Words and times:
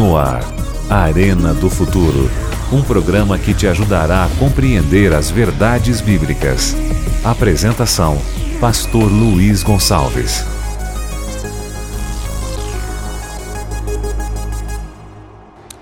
No 0.00 0.16
ar, 0.16 0.40
Arena 0.88 1.52
do 1.52 1.68
Futuro. 1.68 2.30
Um 2.72 2.82
programa 2.82 3.38
que 3.38 3.52
te 3.52 3.66
ajudará 3.66 4.24
a 4.24 4.28
compreender 4.38 5.12
as 5.12 5.30
verdades 5.30 6.00
bíblicas. 6.00 6.74
Apresentação: 7.22 8.16
Pastor 8.58 9.12
Luiz 9.12 9.62
Gonçalves. 9.62 10.42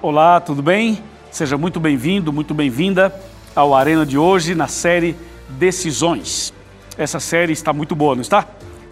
Olá, 0.02 0.40
tudo 0.40 0.62
bem? 0.62 1.00
Seja 1.30 1.56
muito 1.56 1.78
bem-vindo, 1.78 2.32
muito 2.32 2.52
bem-vinda 2.52 3.14
ao 3.54 3.72
Arena 3.72 4.04
de 4.04 4.18
hoje 4.18 4.52
na 4.52 4.66
série 4.66 5.14
Decisões. 5.48 6.52
Essa 6.98 7.20
série 7.20 7.52
está 7.52 7.72
muito 7.72 7.94
boa, 7.94 8.16
não 8.16 8.22
está? 8.22 8.44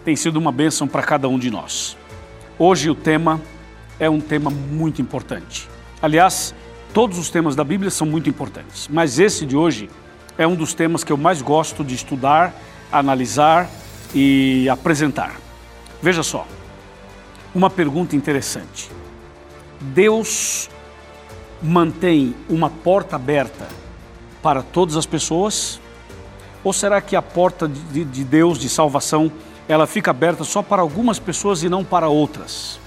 Tem 0.05 0.15
sido 0.15 0.37
uma 0.37 0.53
bênção 0.53 0.87
para 0.87 1.03
cada 1.03 1.27
um 1.27 1.37
de 1.37 1.51
nós. 1.51 1.97
Hoje 2.57 2.89
o 2.89 2.95
tema 2.95 3.41
é 3.43 3.56
um 4.09 4.19
tema 4.19 4.49
muito 4.49 5.01
importante. 5.01 5.67
Aliás, 6.01 6.53
todos 6.93 7.17
os 7.17 7.29
temas 7.29 7.55
da 7.55 7.63
Bíblia 7.63 7.89
são 7.89 8.05
muito 8.05 8.29
importantes, 8.29 8.87
mas 8.91 9.19
esse 9.19 9.45
de 9.45 9.55
hoje 9.55 9.89
é 10.37 10.45
um 10.45 10.55
dos 10.55 10.73
temas 10.73 11.03
que 11.03 11.11
eu 11.11 11.17
mais 11.17 11.41
gosto 11.41 11.83
de 11.83 11.95
estudar, 11.95 12.53
analisar 12.91 13.69
e 14.13 14.69
apresentar. 14.69 15.35
Veja 16.01 16.21
só, 16.21 16.45
uma 17.55 17.69
pergunta 17.69 18.15
interessante. 18.15 18.89
Deus 19.79 20.69
mantém 21.61 22.35
uma 22.47 22.69
porta 22.69 23.15
aberta 23.15 23.67
para 24.41 24.61
todas 24.61 24.95
as 24.95 25.05
pessoas? 25.05 25.79
Ou 26.63 26.71
será 26.73 27.01
que 27.01 27.15
a 27.15 27.21
porta 27.21 27.67
de 27.67 28.23
Deus 28.23 28.59
de 28.59 28.69
salvação 28.69 29.31
ela 29.67 29.87
fica 29.87 30.11
aberta 30.11 30.43
só 30.43 30.61
para 30.61 30.81
algumas 30.81 31.19
pessoas 31.19 31.63
e 31.63 31.69
não 31.69 31.83
para 31.83 32.07
outras? 32.07 32.79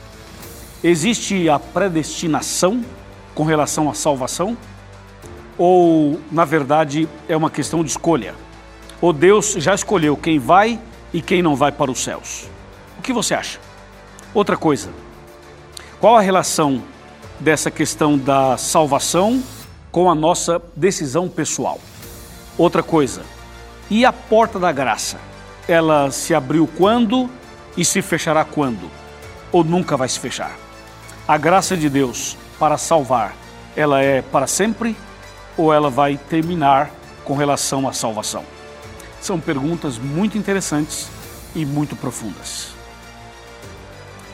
Existe 0.83 1.47
a 1.49 1.59
predestinação 1.59 2.83
com 3.35 3.45
relação 3.45 3.91
à 3.91 3.95
salvação? 3.95 4.57
Ou, 5.59 6.19
na 6.33 6.47
verdade, 6.47 7.07
é 7.29 7.37
uma 7.37 7.51
questão 7.51 7.85
de 7.85 7.91
escolha? 7.91 8.35
Ou 8.99 9.13
Deus 9.13 9.53
já 9.59 9.75
escolheu 9.75 10.17
quem 10.17 10.39
vai 10.39 10.81
e 11.13 11.21
quem 11.21 11.43
não 11.43 11.55
vai 11.55 11.71
para 11.71 11.91
os 11.91 12.03
céus? 12.03 12.49
O 12.99 13.03
que 13.03 13.13
você 13.13 13.35
acha? 13.35 13.59
Outra 14.33 14.57
coisa, 14.57 14.91
qual 16.01 16.17
a 16.17 16.21
relação 16.23 16.83
dessa 17.39 17.71
questão 17.71 18.17
da 18.17 18.57
salvação 18.57 19.43
com 19.93 20.11
a 20.11 20.15
nossa 20.15 20.63
decisão 20.75 21.29
pessoal? 21.29 21.79
Outra 22.57 22.83
coisa, 22.83 23.23
e 23.91 24.07
a 24.07 24.13
porta 24.13 24.59
da 24.59 24.73
graça? 24.73 25.19
Ela 25.69 26.11
se 26.11 26.35
abriu 26.35 26.67
quando 26.79 27.29
e 27.77 27.85
se 27.85 28.01
fechará 28.01 28.47
quando? 28.47 28.91
Ou 29.53 29.63
nunca 29.63 29.95
vai 29.95 30.09
se 30.09 30.19
fechar? 30.19 30.70
A 31.31 31.39
graça 31.39 31.77
de 31.77 31.89
Deus 31.89 32.37
para 32.59 32.77
salvar, 32.77 33.37
ela 33.77 34.03
é 34.03 34.21
para 34.21 34.49
sempre 34.49 34.97
ou 35.57 35.73
ela 35.73 35.89
vai 35.89 36.17
terminar 36.17 36.91
com 37.25 37.37
relação 37.37 37.89
à 37.89 37.93
salvação? 37.93 38.45
São 39.21 39.39
perguntas 39.39 39.97
muito 39.97 40.37
interessantes 40.37 41.09
e 41.55 41.65
muito 41.65 41.95
profundas. 41.95 42.71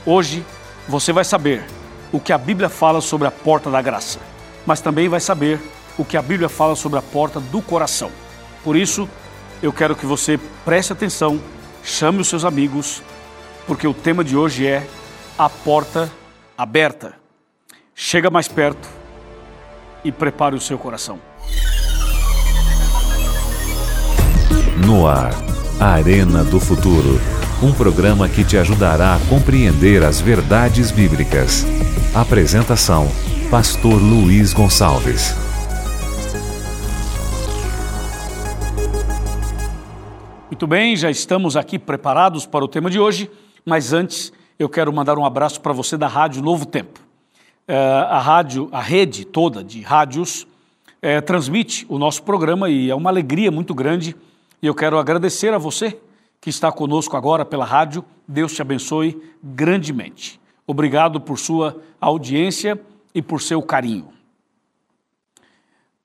Hoje 0.06 0.42
você 0.88 1.12
vai 1.12 1.22
saber 1.22 1.66
o 2.10 2.18
que 2.18 2.32
a 2.32 2.38
Bíblia 2.38 2.70
fala 2.70 3.02
sobre 3.02 3.28
a 3.28 3.30
porta 3.30 3.70
da 3.70 3.82
graça, 3.82 4.18
mas 4.64 4.80
também 4.80 5.06
vai 5.06 5.20
saber 5.20 5.60
o 5.98 6.04
que 6.04 6.16
a 6.16 6.22
Bíblia 6.22 6.48
fala 6.48 6.74
sobre 6.74 6.98
a 6.98 7.02
porta 7.02 7.38
do 7.38 7.60
coração. 7.60 8.10
Por 8.64 8.74
isso, 8.74 9.06
eu 9.62 9.70
quero 9.70 9.94
que 9.94 10.06
você 10.06 10.40
preste 10.64 10.94
atenção, 10.94 11.38
chame 11.84 12.22
os 12.22 12.28
seus 12.28 12.42
amigos, 12.42 13.02
porque 13.66 13.86
o 13.86 13.92
tema 13.92 14.24
de 14.24 14.34
hoje 14.34 14.66
é 14.66 14.88
a 15.38 15.50
porta 15.50 16.10
aberta. 16.56 17.14
Chega 17.94 18.30
mais 18.30 18.48
perto 18.48 18.88
e 20.04 20.12
prepare 20.12 20.54
o 20.54 20.60
seu 20.60 20.78
coração. 20.78 21.18
No 24.86 25.06
ar, 25.06 25.32
Arena 25.80 26.44
do 26.44 26.60
Futuro. 26.60 27.20
Um 27.62 27.72
programa 27.72 28.28
que 28.28 28.44
te 28.44 28.58
ajudará 28.58 29.16
a 29.16 29.20
compreender 29.28 30.02
as 30.02 30.20
verdades 30.20 30.90
bíblicas. 30.90 31.64
Apresentação: 32.14 33.08
Pastor 33.50 33.94
Luiz 33.94 34.52
Gonçalves. 34.52 35.34
Muito 40.50 40.66
bem, 40.66 40.96
já 40.96 41.10
estamos 41.10 41.56
aqui 41.56 41.78
preparados 41.78 42.46
para 42.46 42.64
o 42.64 42.68
tema 42.68 42.88
de 42.90 42.98
hoje, 42.98 43.30
mas 43.64 43.92
antes 43.92 44.32
eu 44.58 44.68
quero 44.68 44.92
mandar 44.92 45.18
um 45.18 45.24
abraço 45.24 45.60
para 45.60 45.72
você 45.72 45.96
da 45.96 46.08
Rádio 46.08 46.42
Novo 46.42 46.64
Tempo. 46.64 47.00
É, 47.68 47.76
a 47.76 48.18
rádio, 48.18 48.68
a 48.72 48.80
rede 48.80 49.24
toda 49.24 49.62
de 49.62 49.82
rádios 49.82 50.46
é, 51.02 51.20
transmite 51.20 51.84
o 51.88 51.98
nosso 51.98 52.22
programa 52.22 52.70
e 52.70 52.88
é 52.88 52.94
uma 52.94 53.10
alegria 53.10 53.50
muito 53.50 53.74
grande. 53.74 54.16
E 54.62 54.66
eu 54.66 54.74
quero 54.74 54.98
agradecer 54.98 55.52
a 55.52 55.58
você 55.58 56.00
que 56.40 56.48
está 56.48 56.72
conosco 56.72 57.16
agora 57.16 57.44
pela 57.44 57.64
rádio. 57.64 58.04
Deus 58.26 58.54
te 58.54 58.62
abençoe 58.62 59.20
grandemente. 59.42 60.40
Obrigado 60.66 61.20
por 61.20 61.38
sua 61.38 61.80
audiência 62.00 62.80
e 63.14 63.20
por 63.20 63.42
seu 63.42 63.62
carinho. 63.62 64.08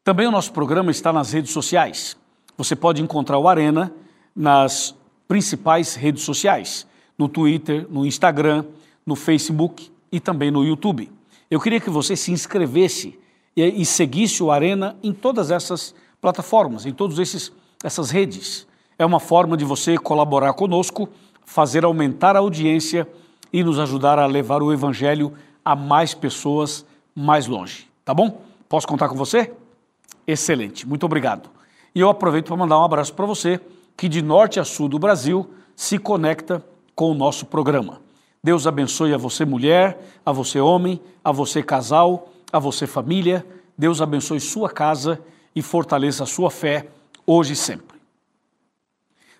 Também 0.03 0.27
o 0.27 0.31
nosso 0.31 0.51
programa 0.51 0.91
está 0.91 1.13
nas 1.13 1.31
redes 1.31 1.51
sociais. 1.51 2.17
Você 2.57 2.75
pode 2.75 3.01
encontrar 3.01 3.37
o 3.37 3.47
Arena 3.47 3.93
nas 4.35 4.93
principais 5.27 5.95
redes 5.95 6.23
sociais 6.23 6.85
no 7.17 7.27
Twitter, 7.27 7.85
no 7.89 8.05
Instagram, 8.05 8.65
no 9.05 9.15
Facebook 9.15 9.91
e 10.11 10.19
também 10.19 10.51
no 10.51 10.63
YouTube. 10.63 11.11
Eu 11.49 11.59
queria 11.59 11.79
que 11.79 11.89
você 11.89 12.15
se 12.15 12.31
inscrevesse 12.31 13.19
e, 13.55 13.81
e 13.81 13.85
seguisse 13.85 14.41
o 14.41 14.51
Arena 14.51 14.95
em 15.03 15.13
todas 15.13 15.51
essas 15.51 15.93
plataformas, 16.19 16.85
em 16.85 16.93
todas 16.93 17.51
essas 17.83 18.11
redes. 18.11 18.67
É 18.97 19.05
uma 19.05 19.19
forma 19.19 19.57
de 19.57 19.65
você 19.65 19.97
colaborar 19.97 20.53
conosco, 20.53 21.09
fazer 21.45 21.83
aumentar 21.83 22.35
a 22.35 22.39
audiência 22.39 23.07
e 23.51 23.63
nos 23.63 23.79
ajudar 23.79 24.19
a 24.19 24.25
levar 24.25 24.61
o 24.61 24.71
Evangelho 24.71 25.33
a 25.63 25.75
mais 25.75 26.13
pessoas 26.13 26.85
mais 27.15 27.47
longe. 27.47 27.87
Tá 28.05 28.13
bom? 28.13 28.41
Posso 28.69 28.87
contar 28.87 29.09
com 29.09 29.15
você? 29.15 29.51
Excelente, 30.25 30.87
muito 30.87 31.05
obrigado. 31.05 31.49
E 31.93 31.99
eu 31.99 32.09
aproveito 32.09 32.47
para 32.47 32.55
mandar 32.55 32.79
um 32.79 32.83
abraço 32.83 33.13
para 33.13 33.25
você 33.25 33.59
que 33.97 34.07
de 34.07 34.21
norte 34.21 34.59
a 34.59 34.63
sul 34.63 34.87
do 34.87 34.97
Brasil 34.97 35.49
se 35.75 35.97
conecta 35.97 36.63
com 36.95 37.11
o 37.11 37.15
nosso 37.15 37.45
programa. 37.45 38.01
Deus 38.43 38.65
abençoe 38.65 39.13
a 39.13 39.17
você, 39.17 39.45
mulher, 39.45 40.19
a 40.25 40.31
você, 40.31 40.59
homem, 40.59 40.99
a 41.23 41.31
você, 41.31 41.61
casal, 41.61 42.29
a 42.51 42.59
você, 42.59 42.87
família. 42.87 43.45
Deus 43.77 44.01
abençoe 44.01 44.39
sua 44.39 44.69
casa 44.69 45.19
e 45.55 45.61
fortaleça 45.61 46.23
a 46.23 46.27
sua 46.27 46.49
fé 46.49 46.87
hoje 47.25 47.53
e 47.53 47.55
sempre. 47.55 47.99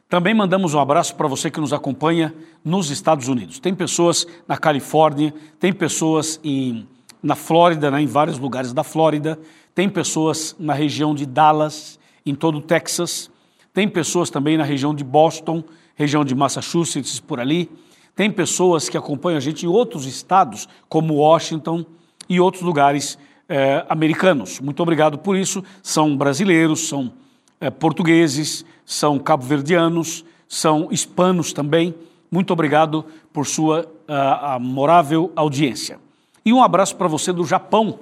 Também 0.08 0.34
mandamos 0.34 0.74
um 0.74 0.80
abraço 0.80 1.16
para 1.16 1.28
você 1.28 1.50
que 1.50 1.60
nos 1.60 1.72
acompanha 1.72 2.34
nos 2.66 2.92
Estados 2.92 3.28
Unidos. 3.28 3.60
Tem 3.60 3.74
pessoas 3.74 4.28
na 4.48 4.58
Califórnia, 4.58 5.34
tem 5.58 5.72
pessoas 5.72 6.38
em, 6.44 6.86
na 7.24 7.34
Flórida, 7.34 7.90
né, 7.90 8.02
em 8.02 8.08
vários 8.08 8.38
lugares 8.38 8.74
da 8.74 8.84
Flórida, 8.84 9.40
tem 9.74 9.88
pessoas 9.88 10.54
na 10.60 10.74
região 10.74 11.16
de 11.16 11.26
Dallas, 11.26 11.98
em 12.26 12.36
todo 12.36 12.58
o 12.58 12.62
Texas, 12.62 13.32
tem 13.74 13.88
pessoas 13.88 14.30
também 14.30 14.58
na 14.58 14.66
região 14.66 14.94
de 14.94 15.04
Boston, 15.04 15.64
região 16.02 16.26
de 16.26 16.36
Massachusetts, 16.36 17.20
por 17.20 17.40
ali. 17.40 17.70
Tem 18.16 18.30
pessoas 18.30 18.90
que 18.90 18.98
acompanham 18.98 19.38
a 19.38 19.42
gente 19.42 19.66
em 19.66 19.70
outros 19.70 20.06
estados, 20.06 20.68
como 20.90 21.16
Washington 21.16 21.86
e 22.28 22.40
outros 22.40 22.64
lugares 22.64 23.18
eh, 23.48 23.86
americanos. 23.88 24.60
Muito 24.60 24.82
obrigado 24.82 25.18
por 25.18 25.38
isso. 25.38 25.64
São 25.82 26.18
brasileiros, 26.18 26.88
são 26.88 27.14
eh, 27.60 27.70
portugueses, 27.70 28.66
são 28.86 29.18
cabo-verdianos, 29.18 30.26
são 30.48 30.90
hispanos 30.92 31.54
também. 31.54 31.96
Muito 32.30 32.52
obrigado 32.52 33.06
por 33.34 33.46
sua 33.46 33.82
uh, 33.82 34.46
amorável 34.56 35.32
audiência. 35.36 36.00
E 36.46 36.54
um 36.54 36.64
abraço 36.64 36.96
para 36.96 37.08
você 37.08 37.34
do 37.34 37.46
Japão. 37.46 38.00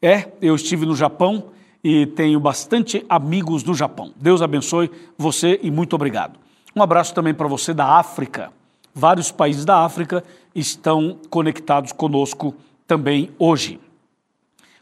É, 0.00 0.28
eu 0.40 0.54
estive 0.54 0.86
no 0.86 0.96
Japão 0.96 1.44
e 1.82 2.06
tenho 2.06 2.40
bastante 2.40 3.04
amigos 3.08 3.62
do 3.62 3.74
Japão. 3.74 4.12
Deus 4.16 4.42
abençoe 4.42 4.90
você 5.16 5.60
e 5.62 5.70
muito 5.70 5.94
obrigado. 5.94 6.38
Um 6.78 6.82
abraço 6.84 7.12
também 7.12 7.34
para 7.34 7.48
você 7.48 7.74
da 7.74 7.98
África. 7.98 8.52
Vários 8.94 9.32
países 9.32 9.64
da 9.64 9.80
África 9.80 10.22
estão 10.54 11.18
conectados 11.28 11.90
conosco 11.90 12.54
também 12.86 13.32
hoje. 13.36 13.80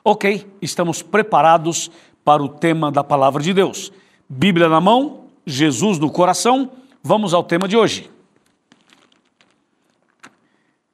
Ok, 0.04 0.46
estamos 0.60 1.00
preparados 1.00 1.90
para 2.22 2.42
o 2.42 2.50
tema 2.50 2.92
da 2.92 3.02
palavra 3.02 3.42
de 3.42 3.54
Deus. 3.54 3.90
Bíblia 4.28 4.68
na 4.68 4.78
mão, 4.78 5.22
Jesus 5.46 5.98
no 5.98 6.10
coração. 6.10 6.70
Vamos 7.02 7.32
ao 7.32 7.42
tema 7.42 7.66
de 7.66 7.78
hoje. 7.78 8.10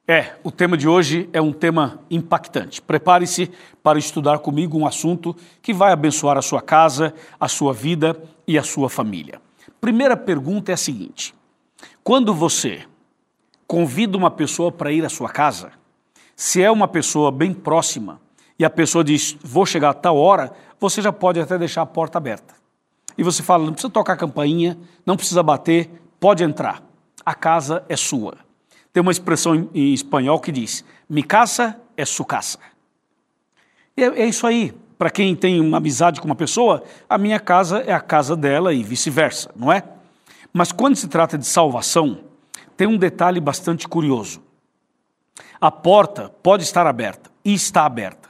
É, 0.07 0.37
o 0.41 0.51
tema 0.51 0.77
de 0.77 0.87
hoje 0.87 1.29
é 1.33 1.41
um 1.41 1.51
tema 1.51 1.99
impactante. 2.09 2.81
Prepare-se 2.81 3.51
para 3.83 3.99
estudar 3.99 4.39
comigo 4.39 4.77
um 4.77 4.87
assunto 4.87 5.35
que 5.61 5.73
vai 5.73 5.91
abençoar 5.91 6.37
a 6.37 6.41
sua 6.41 6.61
casa, 6.61 7.13
a 7.37 7.49
sua 7.49 7.73
vida 7.73 8.15
e 8.47 8.57
a 8.57 8.63
sua 8.63 8.89
família. 8.89 9.42
Primeira 9.83 10.15
pergunta 10.15 10.71
é 10.71 10.75
a 10.75 10.77
seguinte: 10.77 11.35
quando 12.05 12.33
você 12.33 12.85
convida 13.67 14.17
uma 14.17 14.31
pessoa 14.31 14.71
para 14.71 14.93
ir 14.93 15.03
à 15.03 15.09
sua 15.09 15.27
casa, 15.27 15.73
Se 16.37 16.61
é 16.61 16.71
uma 16.71 16.87
pessoa 16.87 17.29
bem 17.29 17.53
próxima 17.53 18.21
e 18.57 18.63
a 18.63 18.69
pessoa 18.69 19.03
diz, 19.03 19.37
vou 19.43 19.65
chegar 19.65 19.89
a 19.89 19.93
tal 19.93 20.15
hora, 20.15 20.53
você 20.79 21.01
já 21.01 21.11
pode 21.11 21.37
até 21.37 21.57
deixar 21.57 21.81
a 21.81 21.85
porta 21.85 22.17
aberta. 22.17 22.55
E 23.17 23.23
você 23.23 23.43
fala, 23.43 23.65
não 23.65 23.73
precisa 23.73 23.91
tocar 23.91 24.13
a 24.13 24.17
campainha, 24.17 24.77
não 25.05 25.17
precisa 25.17 25.43
bater, 25.43 25.89
pode 26.17 26.45
entrar. 26.45 26.81
A 27.25 27.35
casa 27.35 27.83
é 27.89 27.97
sua. 27.97 28.37
Tem 28.93 29.01
uma 29.01 29.11
expressão 29.11 29.69
em 29.73 29.93
espanhol 29.93 30.39
que 30.39 30.51
diz, 30.51 30.85
mi 31.09 31.23
casa 31.23 31.77
é 31.97 32.05
su 32.05 32.23
casa. 32.23 32.57
É, 33.97 34.03
é 34.03 34.25
isso 34.25 34.47
aí. 34.47 34.73
Para 34.97 35.09
quem 35.09 35.35
tem 35.35 35.59
uma 35.59 35.77
amizade 35.77 36.21
com 36.21 36.27
uma 36.27 36.35
pessoa, 36.35 36.83
a 37.09 37.17
minha 37.17 37.39
casa 37.39 37.79
é 37.79 37.93
a 37.93 37.99
casa 37.99 38.35
dela 38.35 38.73
e 38.73 38.83
vice-versa, 38.83 39.49
não 39.55 39.71
é? 39.71 39.83
Mas 40.51 40.71
quando 40.71 40.95
se 40.95 41.07
trata 41.07 41.37
de 41.37 41.45
salvação, 41.45 42.19
tem 42.77 42.87
um 42.87 42.97
detalhe 42.97 43.39
bastante 43.39 43.87
curioso. 43.87 44.41
A 45.59 45.71
porta 45.71 46.29
pode 46.43 46.63
estar 46.63 46.85
aberta 46.85 47.31
e 47.43 47.53
está 47.53 47.85
aberta, 47.85 48.29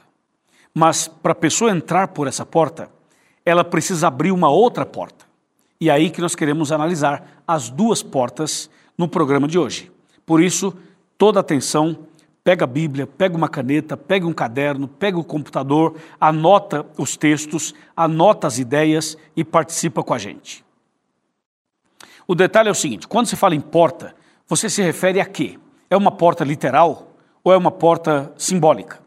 mas 0.72 1.06
para 1.08 1.32
a 1.32 1.36
pessoa 1.36 1.70
entrar 1.70 2.08
por 2.08 2.26
essa 2.26 2.46
porta, 2.46 2.88
ela 3.44 3.64
precisa 3.64 4.08
abrir 4.08 4.32
uma 4.32 4.48
outra 4.48 4.86
porta. 4.86 5.24
E 5.80 5.90
é 5.90 5.92
aí 5.92 6.10
que 6.10 6.20
nós 6.20 6.34
queremos 6.34 6.72
analisar 6.72 7.42
as 7.46 7.68
duas 7.68 8.02
portas 8.02 8.70
no 8.96 9.06
programa 9.06 9.46
de 9.46 9.58
hoje. 9.58 9.92
Por 10.24 10.42
isso, 10.42 10.74
toda 11.18 11.40
atenção, 11.40 11.98
pega 12.44 12.64
a 12.64 12.68
Bíblia, 12.68 13.06
pega 13.06 13.34
uma 13.34 13.48
caneta, 13.48 13.96
pega 13.96 14.26
um 14.26 14.32
caderno, 14.32 14.86
pega 14.86 15.18
o 15.18 15.24
computador, 15.24 15.96
anota 16.20 16.84
os 16.98 17.16
textos, 17.16 17.74
anota 17.96 18.46
as 18.46 18.58
ideias 18.58 19.16
e 19.34 19.42
participa 19.42 20.04
com 20.04 20.12
a 20.12 20.18
gente. 20.18 20.62
O 22.28 22.34
detalhe 22.34 22.68
é 22.68 22.72
o 22.72 22.74
seguinte: 22.74 23.08
quando 23.08 23.26
se 23.26 23.36
fala 23.36 23.54
em 23.54 23.60
porta, 23.60 24.14
você 24.46 24.68
se 24.68 24.82
refere 24.82 25.20
a 25.20 25.24
quê? 25.24 25.58
É 25.88 25.96
uma 25.96 26.10
porta 26.10 26.44
literal 26.44 27.14
ou 27.42 27.52
é 27.52 27.56
uma 27.56 27.70
porta 27.70 28.32
simbólica? 28.36 29.00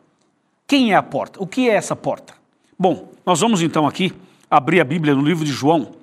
Quem 0.66 0.92
é 0.92 0.96
a 0.96 1.04
porta? 1.04 1.42
O 1.42 1.48
que 1.48 1.70
é 1.70 1.74
essa 1.74 1.96
porta? 1.96 2.34
Bom, 2.78 3.12
nós 3.26 3.40
vamos 3.40 3.62
então 3.62 3.88
aqui 3.88 4.14
abrir 4.50 4.82
a 4.82 4.84
Bíblia 4.84 5.14
no 5.14 5.22
livro 5.22 5.46
de 5.46 5.52
João 5.52 5.94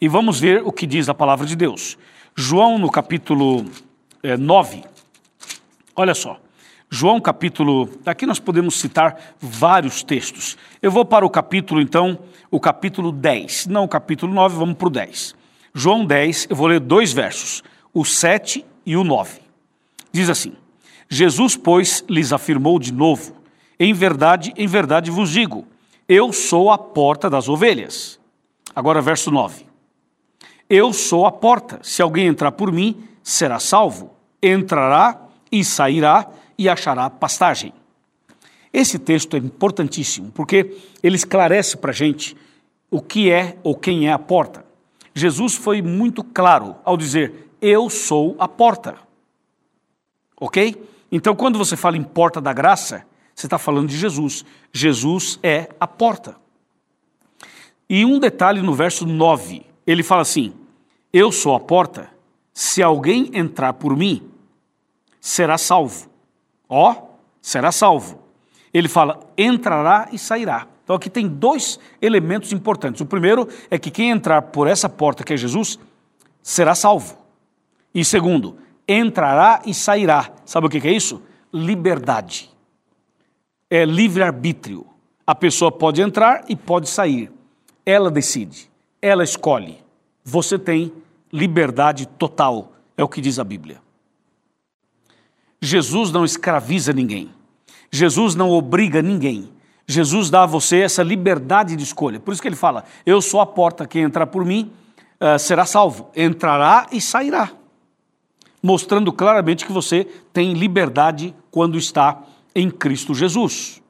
e 0.00 0.08
vamos 0.08 0.40
ver 0.40 0.62
o 0.64 0.72
que 0.72 0.86
diz 0.86 1.08
a 1.08 1.14
palavra 1.14 1.44
de 1.44 1.56
Deus. 1.56 1.98
João, 2.34 2.78
no 2.78 2.90
capítulo 2.90 3.64
é, 4.22 4.36
9, 4.36 4.84
olha 5.96 6.14
só. 6.14 6.40
João, 6.90 7.20
capítulo. 7.20 7.90
Aqui 8.06 8.24
nós 8.24 8.38
podemos 8.38 8.76
citar 8.76 9.34
vários 9.38 10.02
textos. 10.02 10.56
Eu 10.80 10.90
vou 10.90 11.04
para 11.04 11.24
o 11.24 11.30
capítulo, 11.30 11.82
então, 11.82 12.18
o 12.50 12.58
capítulo 12.58 13.12
10. 13.12 13.66
Não 13.66 13.84
o 13.84 13.88
capítulo 13.88 14.32
9, 14.32 14.56
vamos 14.56 14.76
para 14.76 14.88
o 14.88 14.90
10. 14.90 15.34
João 15.74 16.06
10, 16.06 16.46
eu 16.48 16.56
vou 16.56 16.66
ler 16.66 16.80
dois 16.80 17.12
versos, 17.12 17.62
o 17.92 18.06
7 18.06 18.64
e 18.86 18.96
o 18.96 19.04
9. 19.04 19.38
Diz 20.10 20.30
assim: 20.30 20.54
Jesus, 21.10 21.56
pois, 21.56 22.02
lhes 22.08 22.32
afirmou 22.32 22.78
de 22.78 22.92
novo: 22.92 23.36
Em 23.78 23.92
verdade, 23.92 24.54
em 24.56 24.66
verdade 24.66 25.10
vos 25.10 25.30
digo, 25.30 25.66
eu 26.08 26.32
sou 26.32 26.70
a 26.70 26.78
porta 26.78 27.28
das 27.28 27.50
ovelhas. 27.50 28.18
Agora, 28.74 29.02
verso 29.02 29.30
9. 29.30 29.66
Eu 30.70 30.94
sou 30.94 31.26
a 31.26 31.32
porta. 31.32 31.80
Se 31.82 32.00
alguém 32.00 32.28
entrar 32.28 32.52
por 32.52 32.72
mim, 32.72 32.96
será 33.22 33.58
salvo. 33.58 34.14
Entrará 34.42 35.20
e 35.52 35.62
sairá 35.62 36.28
e 36.58 36.68
achará 36.68 37.08
pastagem. 37.08 37.72
Esse 38.72 38.98
texto 38.98 39.36
é 39.36 39.38
importantíssimo 39.38 40.30
porque 40.32 40.76
ele 41.02 41.16
esclarece 41.16 41.76
para 41.76 41.92
a 41.92 41.94
gente 41.94 42.36
o 42.90 43.00
que 43.00 43.30
é 43.30 43.56
ou 43.62 43.74
quem 43.74 44.08
é 44.08 44.12
a 44.12 44.18
porta. 44.18 44.64
Jesus 45.14 45.54
foi 45.54 45.80
muito 45.80 46.22
claro 46.22 46.76
ao 46.84 46.96
dizer: 46.96 47.50
Eu 47.60 47.88
sou 47.88 48.36
a 48.38 48.46
porta. 48.46 48.96
Ok? 50.40 50.76
Então, 51.10 51.34
quando 51.34 51.58
você 51.58 51.76
fala 51.76 51.96
em 51.96 52.04
porta 52.04 52.40
da 52.40 52.52
graça, 52.52 53.04
você 53.34 53.46
está 53.46 53.58
falando 53.58 53.88
de 53.88 53.96
Jesus. 53.96 54.44
Jesus 54.72 55.38
é 55.42 55.68
a 55.80 55.86
porta. 55.86 56.36
E 57.88 58.04
um 58.04 58.18
detalhe 58.18 58.60
no 58.60 58.74
verso 58.74 59.06
9: 59.06 59.64
ele 59.86 60.02
fala 60.02 60.22
assim: 60.22 60.52
Eu 61.12 61.32
sou 61.32 61.54
a 61.54 61.60
porta, 61.60 62.10
se 62.52 62.82
alguém 62.82 63.30
entrar 63.32 63.72
por 63.72 63.96
mim, 63.96 64.28
será 65.20 65.56
salvo. 65.56 66.08
Ó, 66.68 66.94
será 67.40 67.72
salvo. 67.72 68.20
Ele 68.72 68.88
fala: 68.88 69.20
entrará 69.36 70.08
e 70.12 70.18
sairá. 70.18 70.66
Então 70.84 70.96
aqui 70.96 71.10
tem 71.10 71.28
dois 71.28 71.78
elementos 72.00 72.52
importantes. 72.52 73.00
O 73.00 73.06
primeiro 73.06 73.48
é 73.70 73.78
que 73.78 73.90
quem 73.90 74.10
entrar 74.10 74.42
por 74.42 74.66
essa 74.66 74.88
porta 74.88 75.22
que 75.22 75.32
é 75.32 75.36
Jesus 75.36 75.78
será 76.42 76.74
salvo. 76.74 77.18
E 77.94 78.04
segundo, 78.04 78.56
entrará 78.86 79.62
e 79.66 79.74
sairá. 79.74 80.30
Sabe 80.44 80.66
o 80.66 80.70
que 80.70 80.86
é 80.86 80.92
isso? 80.92 81.22
Liberdade. 81.52 82.50
É 83.70 83.84
livre-arbítrio. 83.84 84.86
A 85.26 85.34
pessoa 85.34 85.70
pode 85.70 86.00
entrar 86.00 86.44
e 86.48 86.56
pode 86.56 86.88
sair. 86.88 87.30
Ela 87.84 88.10
decide, 88.10 88.70
ela 89.00 89.22
escolhe. 89.22 89.78
Você 90.24 90.58
tem 90.58 90.92
liberdade 91.30 92.06
total, 92.06 92.72
é 92.96 93.04
o 93.04 93.08
que 93.08 93.20
diz 93.20 93.38
a 93.38 93.44
Bíblia. 93.44 93.80
Jesus 95.60 96.10
não 96.10 96.24
escraviza 96.24 96.92
ninguém. 96.92 97.30
Jesus 97.90 98.34
não 98.34 98.50
obriga 98.50 99.02
ninguém. 99.02 99.50
Jesus 99.86 100.28
dá 100.28 100.42
a 100.42 100.46
você 100.46 100.80
essa 100.80 101.02
liberdade 101.02 101.74
de 101.74 101.82
escolha. 101.82 102.20
Por 102.20 102.32
isso 102.32 102.42
que 102.42 102.48
ele 102.48 102.56
fala: 102.56 102.84
Eu 103.06 103.22
sou 103.22 103.40
a 103.40 103.46
porta, 103.46 103.86
quem 103.86 104.02
entrar 104.02 104.26
por 104.26 104.44
mim 104.44 104.70
uh, 105.20 105.38
será 105.38 105.64
salvo. 105.64 106.10
Entrará 106.14 106.86
e 106.92 107.00
sairá. 107.00 107.50
Mostrando 108.62 109.12
claramente 109.12 109.64
que 109.64 109.72
você 109.72 110.04
tem 110.32 110.52
liberdade 110.52 111.34
quando 111.50 111.78
está 111.78 112.22
em 112.54 112.70
Cristo 112.70 113.14
Jesus. 113.14 113.80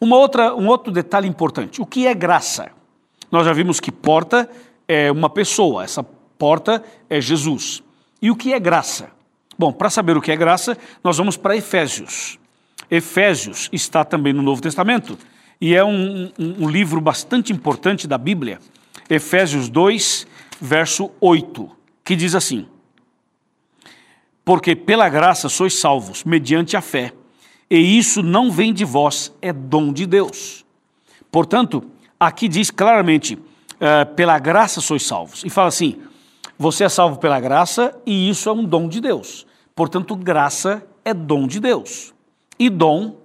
Uma 0.00 0.16
outra, 0.16 0.54
um 0.54 0.66
outro 0.68 0.92
detalhe 0.92 1.28
importante: 1.28 1.82
o 1.82 1.86
que 1.86 2.06
é 2.06 2.14
graça? 2.14 2.70
Nós 3.30 3.44
já 3.44 3.52
vimos 3.52 3.78
que 3.78 3.92
porta 3.92 4.48
é 4.88 5.12
uma 5.12 5.28
pessoa, 5.28 5.84
essa 5.84 6.02
porta 6.02 6.82
é 7.08 7.20
Jesus. 7.20 7.82
E 8.20 8.30
o 8.30 8.36
que 8.36 8.52
é 8.52 8.60
graça? 8.60 9.10
Bom, 9.58 9.72
para 9.72 9.90
saber 9.90 10.16
o 10.16 10.20
que 10.20 10.32
é 10.32 10.36
graça, 10.36 10.76
nós 11.02 11.16
vamos 11.16 11.36
para 11.36 11.56
Efésios. 11.56 12.38
Efésios 12.90 13.68
está 13.72 14.04
também 14.04 14.32
no 14.32 14.42
Novo 14.42 14.60
Testamento 14.60 15.18
e 15.60 15.74
é 15.74 15.84
um, 15.84 16.32
um, 16.38 16.64
um 16.64 16.68
livro 16.68 17.00
bastante 17.00 17.52
importante 17.52 18.06
da 18.06 18.18
Bíblia, 18.18 18.58
Efésios 19.08 19.68
2, 19.68 20.26
verso 20.60 21.10
8, 21.20 21.70
que 22.04 22.16
diz 22.16 22.34
assim: 22.34 22.66
Porque 24.44 24.74
pela 24.74 25.08
graça 25.08 25.48
sois 25.48 25.78
salvos, 25.78 26.24
mediante 26.24 26.76
a 26.76 26.80
fé, 26.80 27.12
e 27.70 27.98
isso 27.98 28.22
não 28.22 28.50
vem 28.50 28.72
de 28.72 28.84
vós, 28.84 29.32
é 29.40 29.52
dom 29.52 29.92
de 29.92 30.06
Deus. 30.06 30.64
Portanto, 31.30 31.84
aqui 32.18 32.48
diz 32.48 32.70
claramente: 32.70 33.34
uh, 33.34 34.14
pela 34.14 34.38
graça 34.38 34.80
sois 34.80 35.02
salvos. 35.04 35.44
E 35.44 35.50
fala 35.50 35.68
assim: 35.68 36.00
você 36.58 36.84
é 36.84 36.88
salvo 36.88 37.18
pela 37.18 37.40
graça 37.40 37.94
e 38.06 38.28
isso 38.28 38.48
é 38.48 38.52
um 38.52 38.64
dom 38.64 38.88
de 38.88 39.00
Deus. 39.00 39.46
Portanto, 39.74 40.14
graça 40.16 40.86
é 41.04 41.14
dom 41.14 41.46
de 41.46 41.60
Deus. 41.60 42.14
E 42.58 42.68
dom 42.68 43.16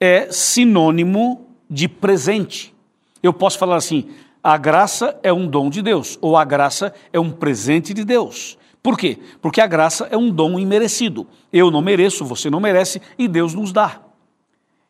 é 0.00 0.30
sinônimo 0.30 1.46
de 1.68 1.88
presente. 1.88 2.74
Eu 3.22 3.32
posso 3.32 3.58
falar 3.58 3.76
assim: 3.76 4.08
a 4.42 4.56
graça 4.56 5.18
é 5.22 5.32
um 5.32 5.46
dom 5.46 5.70
de 5.70 5.82
Deus, 5.82 6.18
ou 6.20 6.36
a 6.36 6.44
graça 6.44 6.92
é 7.12 7.18
um 7.18 7.30
presente 7.30 7.94
de 7.94 8.04
Deus. 8.04 8.58
Por 8.82 8.98
quê? 8.98 9.18
Porque 9.40 9.60
a 9.60 9.66
graça 9.66 10.06
é 10.10 10.16
um 10.16 10.30
dom 10.30 10.58
imerecido. 10.58 11.26
Eu 11.50 11.70
não 11.70 11.80
mereço, 11.80 12.24
você 12.24 12.50
não 12.50 12.60
merece 12.60 13.00
e 13.18 13.26
Deus 13.26 13.54
nos 13.54 13.72
dá. 13.72 14.00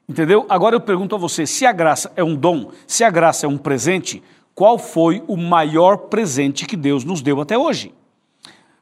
Entendeu? 0.08 0.44
Agora 0.48 0.74
eu 0.74 0.80
pergunto 0.80 1.14
a 1.14 1.18
você: 1.18 1.46
se 1.46 1.64
a 1.64 1.72
graça 1.72 2.12
é 2.16 2.24
um 2.24 2.34
dom, 2.34 2.70
se 2.86 3.04
a 3.04 3.10
graça 3.10 3.46
é 3.46 3.48
um 3.48 3.56
presente, 3.56 4.22
qual 4.54 4.78
foi 4.78 5.22
o 5.26 5.36
maior 5.36 5.96
presente 5.96 6.66
que 6.66 6.76
Deus 6.76 7.04
nos 7.04 7.22
deu 7.22 7.40
até 7.40 7.56
hoje? 7.56 7.94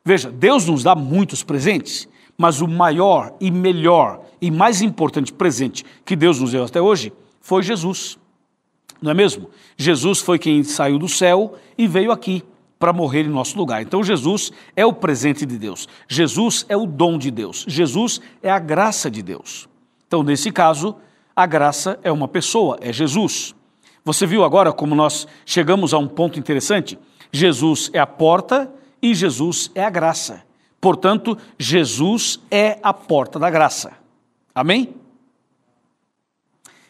Veja, 0.05 0.31
Deus 0.31 0.67
nos 0.67 0.83
dá 0.83 0.95
muitos 0.95 1.43
presentes, 1.43 2.09
mas 2.37 2.61
o 2.61 2.67
maior 2.67 3.35
e 3.41 3.51
melhor 3.51 4.21
e 4.41 4.51
mais 4.51 4.83
importante 4.83 5.33
presente 5.33 5.85
que 6.05 6.17
Deus 6.17 6.41
nos 6.41 6.53
deu 6.53 6.65
até 6.65 6.81
hoje 6.81 7.13
foi 7.41 7.63
Jesus. 7.63 8.19
Não 9.01 9.11
é 9.11 9.15
mesmo? 9.15 9.51
Jesus 9.77 10.21
foi 10.21 10.39
quem 10.39 10.63
saiu 10.63 10.99
do 10.99 11.09
céu 11.09 11.55
e 11.77 11.87
veio 11.87 12.13
aqui 12.13 12.43
para 12.79 12.93
morrer 12.93 13.25
em 13.25 13.29
nosso 13.29 13.57
lugar. 13.57 13.83
Então 13.83 14.03
Jesus 14.03 14.51
é 14.75 14.85
o 14.85 14.93
presente 14.93 15.47
de 15.47 15.57
Deus. 15.57 15.89
Jesus 16.09 16.67
é 16.69 16.77
o 16.77 16.87
dom 16.87 17.17
de 17.17 17.31
Deus. 17.31 17.65
Jesus 17.69 18.21
é 18.43 18.51
a 18.51 18.59
graça 18.59 19.11
de 19.11 19.23
Deus. 19.23 19.69
Então, 20.07 20.23
nesse 20.23 20.51
caso, 20.51 20.97
a 21.35 21.47
graça 21.47 21.99
é 22.03 22.13
uma 22.13 22.29
pessoa, 22.29 22.77
é 22.81 22.93
Jesus. 22.93 23.55
Você 24.05 24.27
viu 24.27 24.45
agora 24.45 24.73
como 24.73 24.95
nós 24.95 25.27
chegamos 25.47 25.95
a 25.95 25.99
um 25.99 26.09
ponto 26.09 26.39
interessante? 26.39 26.99
Jesus 27.33 27.89
é 27.93 27.99
a 27.99 28.07
porta 28.07 28.71
e 29.03 29.15
Jesus 29.15 29.71
é 29.75 29.85
a 29.85 29.91
graça. 29.91 30.45
Portanto, 30.81 31.37
Jesus 31.59 32.41
é 32.51 32.79
a 32.83 32.95
porta 32.95 33.39
da 33.39 33.51
graça. 33.51 33.93
Amém? 34.55 34.95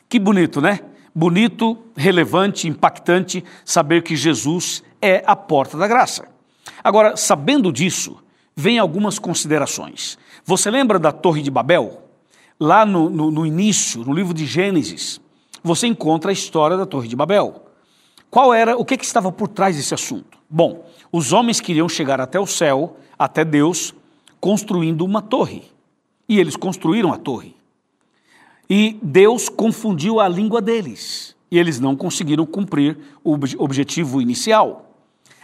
Que 0.08 0.18
bonito, 0.18 0.60
né? 0.60 0.80
Bonito, 1.14 1.78
relevante, 1.96 2.68
impactante 2.68 3.42
saber 3.64 4.02
que 4.02 4.14
Jesus 4.14 4.82
é 5.00 5.22
a 5.26 5.34
porta 5.34 5.76
da 5.76 5.88
graça. 5.88 6.28
Agora, 6.84 7.16
sabendo 7.16 7.72
disso, 7.72 8.22
vem 8.54 8.78
algumas 8.78 9.18
considerações. 9.18 10.18
Você 10.44 10.70
lembra 10.70 10.98
da 10.98 11.12
Torre 11.12 11.42
de 11.42 11.50
Babel? 11.50 12.02
lá 12.62 12.86
no, 12.86 13.10
no, 13.10 13.28
no 13.32 13.44
início, 13.44 14.04
no 14.04 14.12
livro 14.12 14.32
de 14.32 14.46
Gênesis, 14.46 15.20
você 15.64 15.88
encontra 15.88 16.30
a 16.30 16.32
história 16.32 16.76
da 16.76 16.86
Torre 16.86 17.08
de 17.08 17.16
Babel. 17.16 17.66
Qual 18.32 18.54
era, 18.54 18.78
o 18.78 18.82
que, 18.82 18.96
que 18.96 19.04
estava 19.04 19.30
por 19.30 19.46
trás 19.46 19.76
desse 19.76 19.92
assunto? 19.92 20.38
Bom, 20.48 20.86
os 21.12 21.34
homens 21.34 21.60
queriam 21.60 21.86
chegar 21.86 22.18
até 22.18 22.40
o 22.40 22.46
céu, 22.46 22.96
até 23.18 23.44
Deus, 23.44 23.94
construindo 24.40 25.04
uma 25.04 25.20
torre. 25.20 25.64
E 26.26 26.40
eles 26.40 26.56
construíram 26.56 27.12
a 27.12 27.18
torre. 27.18 27.54
E 28.70 28.98
Deus 29.02 29.50
confundiu 29.50 30.18
a 30.18 30.26
língua 30.28 30.62
deles. 30.62 31.36
E 31.50 31.58
eles 31.58 31.78
não 31.78 31.94
conseguiram 31.94 32.46
cumprir 32.46 32.96
o 33.22 33.34
objetivo 33.58 34.18
inicial. 34.18 34.96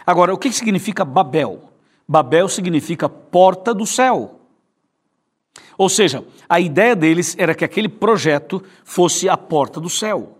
Agora, 0.03 0.33
o 0.33 0.37
que 0.39 0.51
significa 0.51 1.05
Babel? 1.05 1.69
Babel 2.07 2.49
significa 2.49 3.07
porta 3.07 3.71
do 3.71 3.85
céu. 3.85 4.39
Ou 5.77 5.89
seja, 5.89 6.25
a 6.49 6.59
ideia 6.59 6.95
deles 6.95 7.35
era 7.37 7.53
que 7.53 7.63
aquele 7.63 7.87
projeto 7.87 8.63
fosse 8.83 9.29
a 9.29 9.37
porta 9.37 9.79
do 9.79 9.91
céu. 9.91 10.39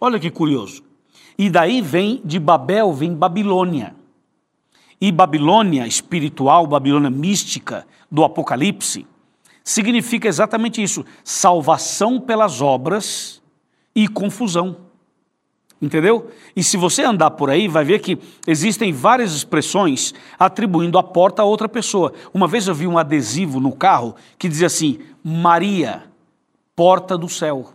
Olha 0.00 0.20
que 0.20 0.30
curioso. 0.30 0.91
E 1.38 1.48
daí 1.48 1.80
vem, 1.80 2.20
de 2.24 2.38
Babel, 2.38 2.92
vem 2.92 3.14
Babilônia. 3.14 3.94
E 5.00 5.10
Babilônia 5.10 5.86
espiritual, 5.86 6.66
Babilônia 6.66 7.10
mística 7.10 7.86
do 8.10 8.22
Apocalipse, 8.22 9.06
significa 9.64 10.28
exatamente 10.28 10.82
isso: 10.82 11.04
salvação 11.24 12.20
pelas 12.20 12.60
obras 12.60 13.42
e 13.94 14.06
confusão. 14.08 14.76
Entendeu? 15.80 16.30
E 16.54 16.62
se 16.62 16.76
você 16.76 17.02
andar 17.02 17.32
por 17.32 17.50
aí, 17.50 17.66
vai 17.66 17.84
ver 17.84 17.98
que 17.98 18.16
existem 18.46 18.92
várias 18.92 19.34
expressões 19.34 20.14
atribuindo 20.38 20.96
a 20.96 21.02
porta 21.02 21.42
a 21.42 21.44
outra 21.44 21.68
pessoa. 21.68 22.12
Uma 22.32 22.46
vez 22.46 22.68
eu 22.68 22.74
vi 22.74 22.86
um 22.86 22.96
adesivo 22.96 23.58
no 23.58 23.72
carro 23.72 24.14
que 24.38 24.48
dizia 24.48 24.68
assim: 24.68 25.00
Maria, 25.24 26.04
porta 26.76 27.18
do 27.18 27.28
céu. 27.28 27.72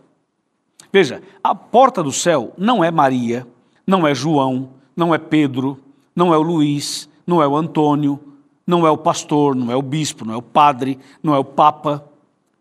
Veja, 0.92 1.22
a 1.44 1.54
porta 1.54 2.02
do 2.02 2.12
céu 2.12 2.54
não 2.58 2.84
é 2.84 2.90
Maria, 2.90 3.46
não 3.86 4.08
é 4.08 4.14
João, 4.14 4.70
não 4.96 5.14
é 5.14 5.18
Pedro, 5.18 5.80
não 6.16 6.34
é 6.34 6.38
o 6.38 6.42
Luiz, 6.42 7.10
não 7.26 7.42
é 7.42 7.48
o 7.48 7.56
Antônio, 7.56 8.20
não 8.66 8.86
é 8.86 8.92
o 8.92 8.98
pastor, 8.98 9.56
não 9.56 9.72
é 9.72 9.76
o 9.76 9.82
bispo, 9.82 10.26
não 10.26 10.34
é 10.34 10.38
o 10.38 10.42
padre, 10.42 11.00
não 11.22 11.34
é 11.34 11.40
o 11.40 11.44
papa, 11.44 12.04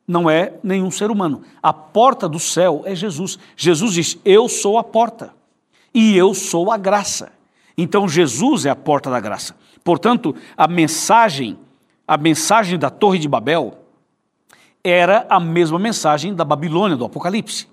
não 0.06 0.30
é 0.30 0.54
nenhum 0.62 0.90
ser 0.90 1.10
humano. 1.10 1.42
A 1.62 1.72
porta 1.72 2.28
do 2.28 2.38
céu 2.38 2.82
é 2.84 2.94
Jesus. 2.94 3.38
Jesus 3.56 3.92
diz: 3.92 4.18
Eu 4.24 4.48
sou 4.48 4.78
a 4.78 4.84
porta 4.84 5.34
e 5.92 6.16
eu 6.16 6.32
sou 6.34 6.70
a 6.70 6.76
graça. 6.76 7.32
Então 7.76 8.08
Jesus 8.08 8.64
é 8.66 8.70
a 8.70 8.76
porta 8.76 9.10
da 9.10 9.18
graça. 9.18 9.56
Portanto, 9.82 10.34
a 10.56 10.68
mensagem, 10.68 11.58
a 12.06 12.16
mensagem 12.16 12.78
da 12.78 12.90
Torre 12.90 13.18
de 13.18 13.28
Babel 13.28 13.78
era 14.82 15.26
a 15.28 15.40
mesma 15.40 15.78
mensagem 15.78 16.34
da 16.34 16.44
Babilônia 16.44 16.96
do 16.96 17.04
Apocalipse. 17.04 17.66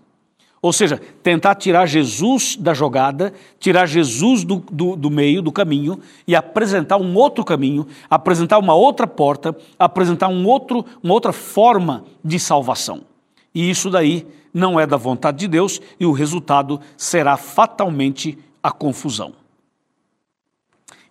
Ou 0.64 0.72
seja, 0.72 0.98
tentar 1.22 1.56
tirar 1.56 1.86
Jesus 1.86 2.56
da 2.56 2.74
jogada, 2.74 3.34
tirar 3.60 3.86
Jesus 3.86 4.46
do, 4.46 4.64
do, 4.72 4.96
do, 4.96 5.12
meio, 5.12 5.42
do 5.42 5.52
caminho, 5.52 6.00
e 6.26 6.34
apresentar 6.34 6.96
um 6.96 7.14
outro 7.16 7.44
caminho, 7.44 7.86
apresentar 8.10 8.60
uma 8.60 8.74
outra 8.74 9.06
porta, 9.06 9.54
apresentar 9.78 10.30
um 10.30 10.48
outro, 10.48 10.86
uma 11.04 11.14
outra 11.14 11.34
forma 11.34 12.06
de 12.24 12.40
salvação. 12.40 13.02
E 13.54 13.70
isso 13.70 13.90
daí 13.90 14.26
não 14.54 14.80
é 14.80 14.88
da 14.88 14.96
vontade 14.96 15.40
de 15.40 15.50
Deus, 15.50 15.82
e 16.00 16.06
o 16.06 16.14
resultado 16.14 16.80
será 16.96 17.36
fatalmente 17.36 18.38
a 18.64 18.72
confusão. 18.72 19.34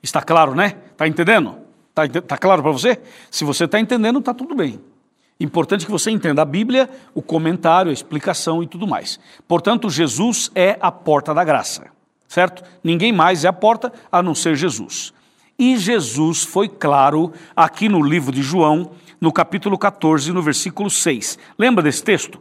Está 0.02 0.22
claro, 0.22 0.54
né? 0.54 0.78
Está 0.92 1.06
entendendo? 1.06 1.58
Está 1.90 2.22
tá 2.22 2.38
claro 2.38 2.62
para 2.62 2.72
você? 2.72 2.98
Se 3.30 3.44
você 3.44 3.64
está 3.64 3.78
entendendo, 3.78 4.18
está 4.18 4.32
tudo 4.32 4.54
bem. 4.54 4.80
Importante 5.38 5.84
que 5.84 5.90
você 5.90 6.10
entenda 6.10 6.42
a 6.42 6.44
Bíblia, 6.44 6.88
o 7.14 7.20
comentário, 7.20 7.90
a 7.90 7.92
explicação 7.92 8.62
e 8.62 8.66
tudo 8.66 8.86
mais. 8.86 9.18
Portanto, 9.48 9.90
Jesus 9.90 10.50
é 10.54 10.78
a 10.80 10.92
porta 10.92 11.34
da 11.34 11.42
graça, 11.42 11.86
certo? 12.28 12.62
Ninguém 12.82 13.12
mais 13.12 13.44
é 13.44 13.48
a 13.48 13.52
porta 13.52 13.92
a 14.10 14.22
não 14.22 14.34
ser 14.34 14.54
Jesus. 14.54 15.12
E 15.58 15.76
Jesus 15.76 16.42
foi 16.42 16.68
claro 16.68 17.32
aqui 17.54 17.88
no 17.88 18.02
livro 18.02 18.32
de 18.32 18.42
João, 18.42 18.92
no 19.20 19.32
capítulo 19.32 19.78
14, 19.78 20.32
no 20.32 20.42
versículo 20.42 20.90
6. 20.90 21.38
Lembra 21.58 21.82
desse 21.82 22.02
texto? 22.02 22.40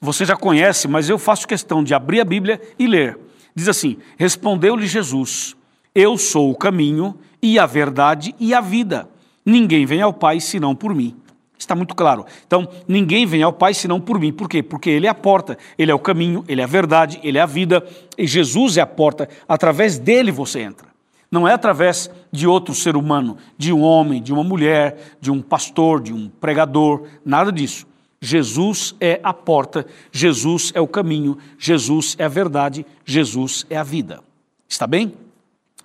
Você 0.00 0.24
já 0.24 0.36
conhece, 0.36 0.86
mas 0.86 1.08
eu 1.08 1.18
faço 1.18 1.48
questão 1.48 1.82
de 1.82 1.94
abrir 1.94 2.20
a 2.20 2.24
Bíblia 2.24 2.60
e 2.78 2.86
ler. 2.86 3.18
Diz 3.54 3.68
assim: 3.68 3.96
Respondeu-lhe 4.18 4.86
Jesus: 4.86 5.56
Eu 5.94 6.18
sou 6.18 6.50
o 6.50 6.56
caminho 6.56 7.16
e 7.40 7.58
a 7.58 7.66
verdade 7.66 8.34
e 8.38 8.52
a 8.52 8.60
vida. 8.60 9.08
Ninguém 9.44 9.86
vem 9.86 10.02
ao 10.02 10.12
Pai 10.12 10.40
senão 10.40 10.74
por 10.74 10.94
mim. 10.94 11.16
Está 11.64 11.74
muito 11.74 11.94
claro. 11.94 12.26
Então, 12.46 12.68
ninguém 12.86 13.24
vem 13.24 13.42
ao 13.42 13.50
Pai 13.50 13.72
senão 13.72 13.98
por 13.98 14.20
mim. 14.20 14.30
Por 14.30 14.50
quê? 14.50 14.62
Porque 14.62 14.90
Ele 14.90 15.06
é 15.06 15.08
a 15.08 15.14
porta, 15.14 15.56
Ele 15.78 15.90
é 15.90 15.94
o 15.94 15.98
caminho, 15.98 16.44
Ele 16.46 16.60
é 16.60 16.64
a 16.64 16.66
verdade, 16.66 17.18
Ele 17.22 17.38
é 17.38 17.40
a 17.40 17.46
vida. 17.46 17.82
E 18.18 18.26
Jesus 18.26 18.76
é 18.76 18.82
a 18.82 18.86
porta. 18.86 19.30
Através 19.48 19.98
dele 19.98 20.30
você 20.30 20.60
entra. 20.60 20.88
Não 21.30 21.48
é 21.48 21.54
através 21.54 22.10
de 22.30 22.46
outro 22.46 22.74
ser 22.74 22.96
humano, 22.96 23.38
de 23.56 23.72
um 23.72 23.80
homem, 23.80 24.22
de 24.22 24.30
uma 24.30 24.44
mulher, 24.44 25.16
de 25.18 25.30
um 25.30 25.40
pastor, 25.40 26.02
de 26.02 26.12
um 26.12 26.28
pregador, 26.28 27.06
nada 27.24 27.50
disso. 27.50 27.86
Jesus 28.20 28.94
é 29.00 29.18
a 29.22 29.32
porta, 29.32 29.86
Jesus 30.12 30.70
é 30.74 30.82
o 30.82 30.86
caminho, 30.86 31.38
Jesus 31.58 32.14
é 32.18 32.26
a 32.26 32.28
verdade, 32.28 32.84
Jesus 33.06 33.64
é 33.70 33.78
a 33.78 33.82
vida. 33.82 34.22
Está 34.68 34.86
bem? 34.86 35.14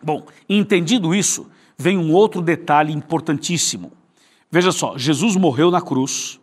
Bom, 0.03 0.25
entendido 0.50 1.15
isso, 1.15 1.50
vem 1.77 1.98
um 1.98 2.12
outro 2.12 2.41
detalhe 2.41 2.91
importantíssimo. 2.91 3.93
Veja 4.51 4.71
só, 4.71 4.97
Jesus 4.97 5.35
morreu 5.35 5.69
na 5.69 5.81
cruz, 5.81 6.39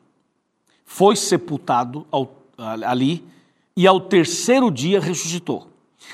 foi 0.85 1.17
sepultado 1.17 2.07
ao, 2.11 2.37
ali 2.87 3.25
e 3.77 3.87
ao 3.87 4.01
terceiro 4.01 4.71
dia 4.71 5.01
ressuscitou. 5.01 5.69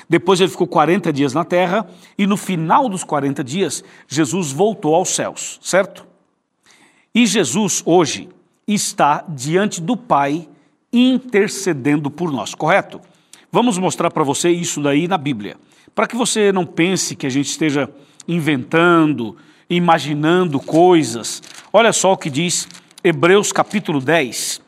Depois 0.09 0.39
ele 0.41 0.49
ficou 0.49 0.67
40 0.67 1.13
dias 1.13 1.33
na 1.33 1.45
terra 1.45 1.87
e 2.17 2.25
no 2.25 2.35
final 2.35 2.89
dos 2.89 3.03
40 3.03 3.43
dias, 3.43 3.83
Jesus 4.07 4.51
voltou 4.51 4.95
aos 4.95 5.09
céus, 5.09 5.59
certo? 5.61 6.05
E 7.13 7.27
Jesus 7.27 7.83
hoje 7.85 8.27
está 8.67 9.23
diante 9.29 9.79
do 9.79 9.95
Pai 9.95 10.49
intercedendo 10.91 12.09
por 12.09 12.31
nós, 12.31 12.55
correto? 12.55 12.99
Vamos 13.51 13.77
mostrar 13.77 14.09
para 14.09 14.23
você 14.23 14.49
isso 14.49 14.81
daí 14.81 15.07
na 15.07 15.17
Bíblia, 15.17 15.57
para 15.93 16.07
que 16.07 16.15
você 16.15 16.51
não 16.51 16.65
pense 16.65 17.15
que 17.15 17.27
a 17.27 17.29
gente 17.29 17.49
esteja 17.49 17.87
inventando, 18.27 19.37
imaginando 19.69 20.59
coisas. 20.59 21.41
Olha 21.71 21.93
só 21.93 22.13
o 22.13 22.17
que 22.17 22.29
diz 22.29 22.67
Hebreus 23.03 23.51
capítulo 23.51 23.99
10. 23.99 24.61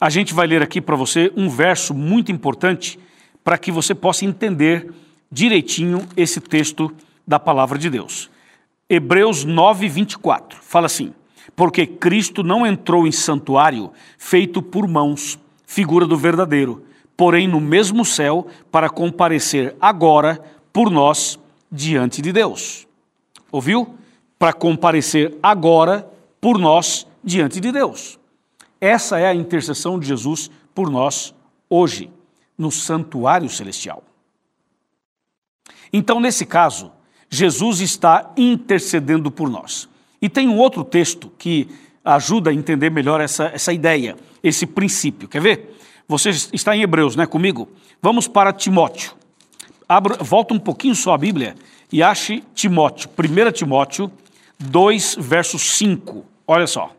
A 0.00 0.10
gente 0.10 0.34
vai 0.34 0.46
ler 0.46 0.62
aqui 0.62 0.80
para 0.80 0.96
você 0.96 1.32
um 1.36 1.48
verso 1.48 1.94
muito 1.94 2.30
importante 2.30 2.98
para 3.42 3.58
que 3.58 3.70
você 3.70 3.94
possa 3.94 4.24
entender 4.24 4.92
direitinho 5.30 6.06
esse 6.16 6.40
texto 6.40 6.92
da 7.26 7.38
palavra 7.38 7.78
de 7.78 7.88
Deus. 7.88 8.30
Hebreus 8.88 9.44
9, 9.44 9.88
24 9.88 10.58
fala 10.62 10.86
assim: 10.86 11.14
Porque 11.56 11.86
Cristo 11.86 12.42
não 12.42 12.66
entrou 12.66 13.06
em 13.06 13.12
santuário 13.12 13.92
feito 14.18 14.60
por 14.60 14.86
mãos, 14.86 15.38
figura 15.66 16.06
do 16.06 16.16
verdadeiro, 16.16 16.84
porém 17.16 17.48
no 17.48 17.60
mesmo 17.60 18.04
céu, 18.04 18.46
para 18.70 18.90
comparecer 18.90 19.74
agora 19.80 20.42
por 20.72 20.90
nós 20.90 21.38
diante 21.70 22.20
de 22.20 22.32
Deus 22.32 22.86
ouviu? 23.54 23.94
Para 24.36 24.52
comparecer 24.52 25.38
agora 25.40 26.10
por 26.40 26.58
nós 26.58 27.06
diante 27.22 27.60
de 27.60 27.70
Deus. 27.70 28.18
Essa 28.80 29.18
é 29.18 29.28
a 29.28 29.34
intercessão 29.34 29.98
de 29.98 30.08
Jesus 30.08 30.50
por 30.74 30.90
nós 30.90 31.32
hoje, 31.70 32.10
no 32.58 32.70
santuário 32.70 33.48
celestial. 33.48 34.02
Então, 35.92 36.20
nesse 36.20 36.44
caso, 36.44 36.90
Jesus 37.30 37.80
está 37.80 38.32
intercedendo 38.36 39.30
por 39.30 39.48
nós. 39.48 39.88
E 40.20 40.28
tem 40.28 40.48
um 40.48 40.58
outro 40.58 40.84
texto 40.84 41.30
que 41.38 41.68
ajuda 42.04 42.50
a 42.50 42.54
entender 42.54 42.90
melhor 42.90 43.20
essa, 43.20 43.44
essa 43.44 43.72
ideia, 43.72 44.16
esse 44.42 44.66
princípio. 44.66 45.28
Quer 45.28 45.40
ver? 45.40 45.78
Você 46.08 46.30
está 46.52 46.76
em 46.76 46.82
Hebreus, 46.82 47.14
né, 47.14 47.24
comigo? 47.24 47.68
Vamos 48.02 48.26
para 48.26 48.52
Timóteo. 48.52 49.12
Abra, 49.88 50.16
volta 50.16 50.52
um 50.52 50.58
pouquinho 50.58 50.94
só 50.94 51.14
a 51.14 51.18
Bíblia 51.18 51.54
e 51.94 52.02
ache 52.02 52.42
Timóteo, 52.52 53.08
1 53.16 53.52
Timóteo 53.52 54.10
2, 54.58 55.16
verso 55.20 55.60
5. 55.60 56.24
Olha 56.44 56.66
só. 56.66 56.90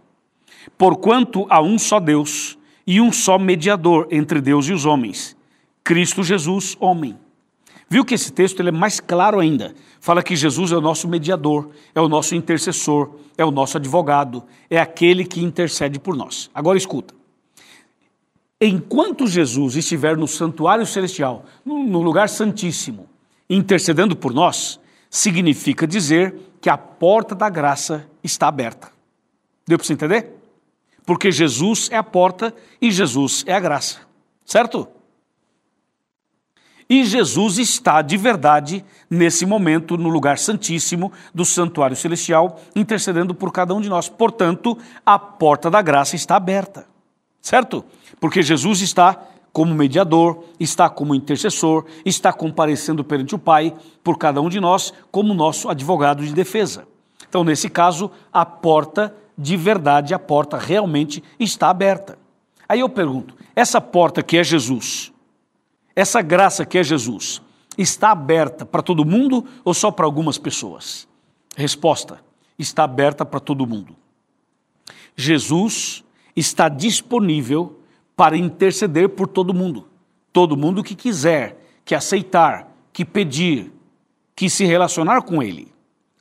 Porquanto 0.78 1.46
há 1.50 1.62
um 1.62 1.78
só 1.78 2.00
Deus 2.00 2.58
e 2.88 3.02
um 3.02 3.12
só 3.12 3.38
mediador 3.38 4.08
entre 4.10 4.40
Deus 4.40 4.68
e 4.70 4.72
os 4.72 4.86
homens, 4.86 5.36
Cristo 5.84 6.24
Jesus, 6.24 6.78
homem. 6.80 7.18
Viu 7.90 8.06
que 8.06 8.14
esse 8.14 8.32
texto 8.32 8.62
ele 8.62 8.70
é 8.70 8.72
mais 8.72 9.02
claro 9.02 9.42
ainda. 9.42 9.75
Fala 10.00 10.24
que 10.24 10.34
Jesus 10.34 10.72
é 10.72 10.78
o 10.78 10.82
nosso 10.82 11.10
mediador, 11.10 11.72
é 11.94 12.00
o 12.00 12.08
nosso 12.08 12.34
intercessor, 12.34 13.16
é 13.38 13.44
o 13.44 13.52
nosso 13.52 13.75
advogado, 13.75 14.46
é 14.70 14.80
aquele 14.80 15.25
que 15.25 15.44
intercede 15.44 16.00
por 16.00 16.16
nós. 16.16 16.50
Agora 16.56 16.78
escuta. 16.78 17.14
Enquanto 18.62 19.28
Jesus 19.28 19.75
estiver 19.75 20.16
no 20.16 20.25
santuário 20.25 20.86
celestial, 20.86 21.44
no 21.66 22.02
lugar 22.02 22.30
santíssimo, 22.30 23.10
intercedendo 23.50 24.16
por 24.16 24.34
nós, 24.34 24.80
significa 25.17 25.86
dizer 25.86 26.36
que 26.60 26.69
a 26.69 26.77
porta 26.77 27.36
da 27.36 27.50
graça 27.50 28.07
está 28.24 28.48
aberta. 28.48 28.91
Deu 29.67 29.77
para 29.77 29.86
você 29.86 29.93
entender? 29.93 30.36
porque 31.05 31.31
Jesus 31.31 31.89
é 31.91 31.98
a 31.98 32.03
porta 32.03 32.53
e 32.81 32.91
Jesus 32.91 33.43
é 33.45 33.53
a 33.53 33.60
graça, 33.60 34.00
certo? 34.43 34.88
E 36.89 37.03
Jesus 37.03 37.57
está 37.57 38.01
de 38.01 38.17
verdade 38.17 38.86
nesse 39.10 39.45
momento 39.45 39.98
no 39.98 40.10
lugar 40.10 40.38
santíssimo 40.38 41.12
do 41.34 41.45
santuário 41.45 41.95
celestial, 41.95 42.60
intercedendo 42.75 43.34
por 43.34 43.51
cada 43.51 43.74
um 43.74 43.81
de 43.81 43.89
nós. 43.89 44.07
Portanto, 44.07 44.77
a 45.05 45.17
porta 45.17 45.69
da 45.69 45.81
graça 45.81 46.15
está 46.15 46.36
aberta, 46.36 46.88
certo? 47.41 47.84
Porque 48.19 48.41
Jesus 48.43 48.81
está 48.81 49.19
como 49.56 49.74
mediador, 49.74 50.44
está 50.60 50.90
como 50.90 51.16
intercessor, 51.16 51.86
está 52.04 52.34
comparecendo 52.34 53.06
perante 53.06 53.36
o 53.36 53.40
Pai 53.40 53.74
por 54.04 54.18
cada 54.18 54.42
um 54.42 54.50
de 54.50 54.60
nós 54.60 54.94
como 55.10 55.34
nosso 55.34 55.70
advogado 55.70 56.26
de 56.26 56.34
defesa. 56.34 56.86
Então, 57.30 57.42
nesse 57.42 57.70
caso, 57.70 58.12
a 58.34 58.46
porta 58.46 59.16
de 59.38 59.56
verdade, 59.56 60.14
a 60.14 60.20
porta 60.20 60.58
realmente 60.58 61.24
está 61.40 61.70
aberta. 61.70 62.20
Aí 62.68 62.82
eu 62.82 62.90
pergunto: 62.90 63.34
essa 63.56 63.80
porta 63.80 64.22
que 64.22 64.38
é 64.38 64.44
Jesus, 64.44 65.14
essa 65.96 66.22
graça 66.22 66.66
que 66.66 66.78
é 66.78 66.84
Jesus 66.84 67.42
está 67.78 68.12
aberta 68.12 68.66
para 68.66 68.82
todo 68.82 69.06
mundo 69.06 69.46
ou 69.64 69.74
só 69.74 69.90
para 69.90 70.06
algumas 70.06 70.38
pessoas? 70.38 71.08
Resposta: 71.56 72.20
está 72.60 72.84
aberta 72.84 73.26
para 73.26 73.40
todo 73.40 73.66
mundo. 73.66 73.96
Jesus 75.16 76.04
está 76.36 76.68
disponível 76.68 77.80
para 78.15 78.38
interceder 78.38 79.10
por 79.10 79.27
todo 79.27 79.53
mundo. 79.53 79.88
Todo 80.31 80.57
mundo 80.57 80.84
que 80.84 80.95
quiser, 80.95 81.57
que 81.84 81.95
aceitar, 81.95 82.72
que 82.91 83.03
pedir, 83.05 83.72
que 84.36 84.50
se 84.50 84.65
relacionar 84.65 85.22
com 85.22 85.41
Ele. 85.41 85.74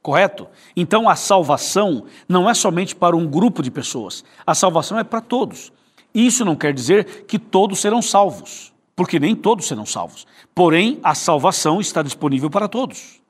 Correto? 0.03 0.49
Então 0.77 1.09
a 1.09 1.17
salvação 1.17 2.05
não 2.29 2.49
é 2.49 2.55
somente 2.55 2.95
para 2.95 3.17
um 3.17 3.27
grupo 3.27 3.63
de 3.63 3.71
pessoas, 3.71 4.25
a 4.47 4.55
salvação 4.55 4.99
é 4.99 5.05
para 5.05 5.21
todos. 5.21 5.73
Isso 6.15 6.45
não 6.45 6.55
quer 6.55 6.73
dizer 6.75 7.25
que 7.27 7.39
todos 7.39 7.81
serão 7.81 8.03
salvos 8.03 8.75
porque 8.97 9.19
nem 9.19 9.35
todos 9.35 9.67
serão 9.67 9.85
salvos. 9.85 10.27
Porém, 10.55 11.01
a 11.03 11.15
salvação 11.15 11.81
está 11.81 12.03
disponível 12.03 12.49
para 12.49 12.69
todos. 12.69 13.21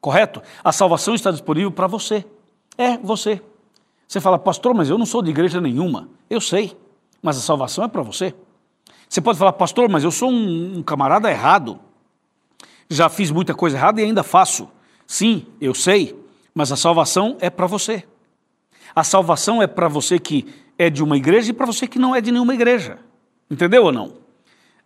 Correto? 0.00 0.42
A 0.62 0.72
salvação 0.72 1.14
está 1.14 1.30
disponível 1.30 1.72
para 1.72 1.86
você. 1.86 2.24
É, 2.76 2.98
você. 2.98 3.40
Você 4.06 4.20
fala, 4.20 4.38
pastor, 4.38 4.74
mas 4.74 4.90
eu 4.90 4.98
não 4.98 5.06
sou 5.06 5.22
de 5.22 5.30
igreja 5.30 5.60
nenhuma. 5.60 6.08
Eu 6.28 6.40
sei, 6.40 6.76
mas 7.22 7.36
a 7.36 7.40
salvação 7.40 7.84
é 7.84 7.88
para 7.88 8.02
você. 8.02 8.34
Você 9.08 9.20
pode 9.20 9.38
falar, 9.38 9.52
pastor, 9.52 9.88
mas 9.88 10.04
eu 10.04 10.10
sou 10.10 10.30
um, 10.30 10.78
um 10.78 10.82
camarada 10.82 11.30
errado. 11.30 11.78
Já 12.88 13.08
fiz 13.08 13.30
muita 13.30 13.54
coisa 13.54 13.76
errada 13.76 14.00
e 14.00 14.04
ainda 14.04 14.22
faço. 14.22 14.68
Sim, 15.06 15.46
eu 15.60 15.74
sei, 15.74 16.18
mas 16.54 16.72
a 16.72 16.76
salvação 16.76 17.36
é 17.40 17.50
para 17.50 17.66
você. 17.66 18.04
A 18.94 19.04
salvação 19.04 19.62
é 19.62 19.66
para 19.66 19.88
você 19.88 20.18
que 20.18 20.46
é 20.78 20.88
de 20.88 21.02
uma 21.02 21.16
igreja 21.16 21.50
e 21.50 21.52
para 21.52 21.66
você 21.66 21.86
que 21.86 21.98
não 21.98 22.14
é 22.14 22.20
de 22.20 22.32
nenhuma 22.32 22.54
igreja. 22.54 22.98
Entendeu 23.50 23.84
ou 23.84 23.92
não? 23.92 24.14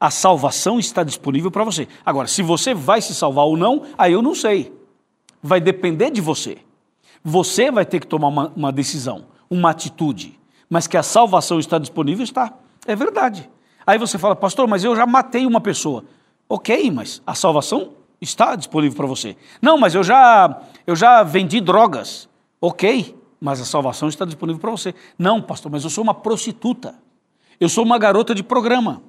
A 0.00 0.10
salvação 0.10 0.78
está 0.78 1.04
disponível 1.04 1.50
para 1.50 1.62
você. 1.62 1.86
Agora, 2.04 2.26
se 2.26 2.42
você 2.42 2.72
vai 2.72 3.02
se 3.02 3.14
salvar 3.14 3.44
ou 3.44 3.56
não, 3.56 3.84
aí 3.98 4.14
eu 4.14 4.22
não 4.22 4.34
sei. 4.34 4.72
Vai 5.42 5.60
depender 5.60 6.10
de 6.10 6.20
você. 6.20 6.58
Você 7.22 7.70
vai 7.70 7.84
ter 7.84 8.00
que 8.00 8.06
tomar 8.06 8.28
uma, 8.28 8.52
uma 8.56 8.72
decisão, 8.72 9.26
uma 9.50 9.70
atitude. 9.70 10.39
Mas 10.70 10.86
que 10.86 10.96
a 10.96 11.02
salvação 11.02 11.58
está 11.58 11.78
disponível, 11.78 12.22
está. 12.22 12.54
É 12.86 12.94
verdade. 12.94 13.50
Aí 13.84 13.98
você 13.98 14.16
fala, 14.16 14.36
pastor, 14.36 14.68
mas 14.68 14.84
eu 14.84 14.94
já 14.94 15.04
matei 15.04 15.44
uma 15.44 15.60
pessoa. 15.60 16.04
Ok, 16.48 16.90
mas 16.92 17.20
a 17.26 17.34
salvação 17.34 17.92
está 18.20 18.54
disponível 18.54 18.96
para 18.96 19.06
você. 19.06 19.36
Não, 19.60 19.76
mas 19.76 19.96
eu 19.96 20.04
já, 20.04 20.62
eu 20.86 20.94
já 20.94 21.24
vendi 21.24 21.60
drogas. 21.60 22.28
Ok, 22.60 23.16
mas 23.40 23.60
a 23.60 23.64
salvação 23.64 24.08
está 24.08 24.24
disponível 24.24 24.60
para 24.60 24.70
você. 24.70 24.94
Não, 25.18 25.42
pastor, 25.42 25.72
mas 25.72 25.82
eu 25.82 25.90
sou 25.90 26.04
uma 26.04 26.14
prostituta. 26.14 26.94
Eu 27.58 27.68
sou 27.68 27.84
uma 27.84 27.98
garota 27.98 28.34
de 28.34 28.42
programa. 28.42 29.02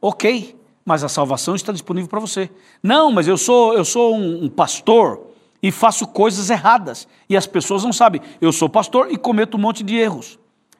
Ok, 0.00 0.56
mas 0.84 1.02
a 1.02 1.08
salvação 1.08 1.54
está 1.54 1.72
disponível 1.72 2.08
para 2.08 2.20
você. 2.20 2.50
Não, 2.82 3.10
mas 3.10 3.26
eu 3.28 3.38
sou, 3.38 3.74
eu 3.74 3.84
sou 3.84 4.14
um, 4.14 4.44
um 4.44 4.48
pastor 4.48 5.26
e 5.62 5.70
faço 5.70 6.06
coisas 6.06 6.50
erradas. 6.50 7.08
E 7.28 7.36
as 7.36 7.46
pessoas 7.46 7.84
não 7.84 7.92
sabem. 7.92 8.20
Eu 8.40 8.52
sou 8.52 8.68
pastor 8.68 9.08
e 9.10 9.16
cometo 9.16 9.56
um 9.56 9.60
monte 9.60 9.82
de 9.82 9.96
erros. 9.96 10.38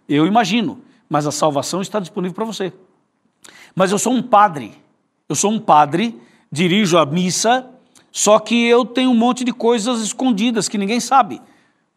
Eu 0.09 0.27
imagino, 0.27 0.81
mas 1.09 1.27
a 1.27 1.33
salvação 1.33 1.83
está 1.83 2.01
disponível 2.01 2.35
para 2.35 2.44
você. 2.44 2.73
Mas 3.75 3.92
eu 3.92 3.99
sou 3.99 4.12
um 4.12 4.23
padre. 4.23 4.75
Eu 5.29 5.35
sou 5.35 5.53
um 5.53 5.59
padre, 5.59 6.18
dirijo 6.51 6.97
a 6.97 7.05
missa, 7.05 7.68
só 8.11 8.38
que 8.38 8.66
eu 8.66 8.85
tenho 8.85 9.11
um 9.11 9.16
monte 9.16 9.44
de 9.44 9.53
coisas 9.53 10.01
escondidas 10.01 10.68
que 10.68 10.79
ninguém 10.79 11.01
sabe. 11.01 11.40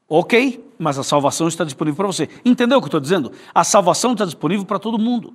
Ok, 0.07 0.63
mas 0.77 0.99
a 0.99 1.03
salvação 1.03 1.47
está 1.47 1.63
disponível 1.63 1.95
para 1.95 2.07
você. 2.07 2.27
Entendeu 2.43 2.77
o 2.77 2.81
que 2.81 2.85
eu 2.85 2.89
estou 2.89 2.99
dizendo? 2.99 3.31
A 3.55 3.63
salvação 3.63 4.11
está 4.11 4.25
disponível 4.25 4.65
para 4.65 4.77
todo 4.77 4.99
mundo 4.99 5.33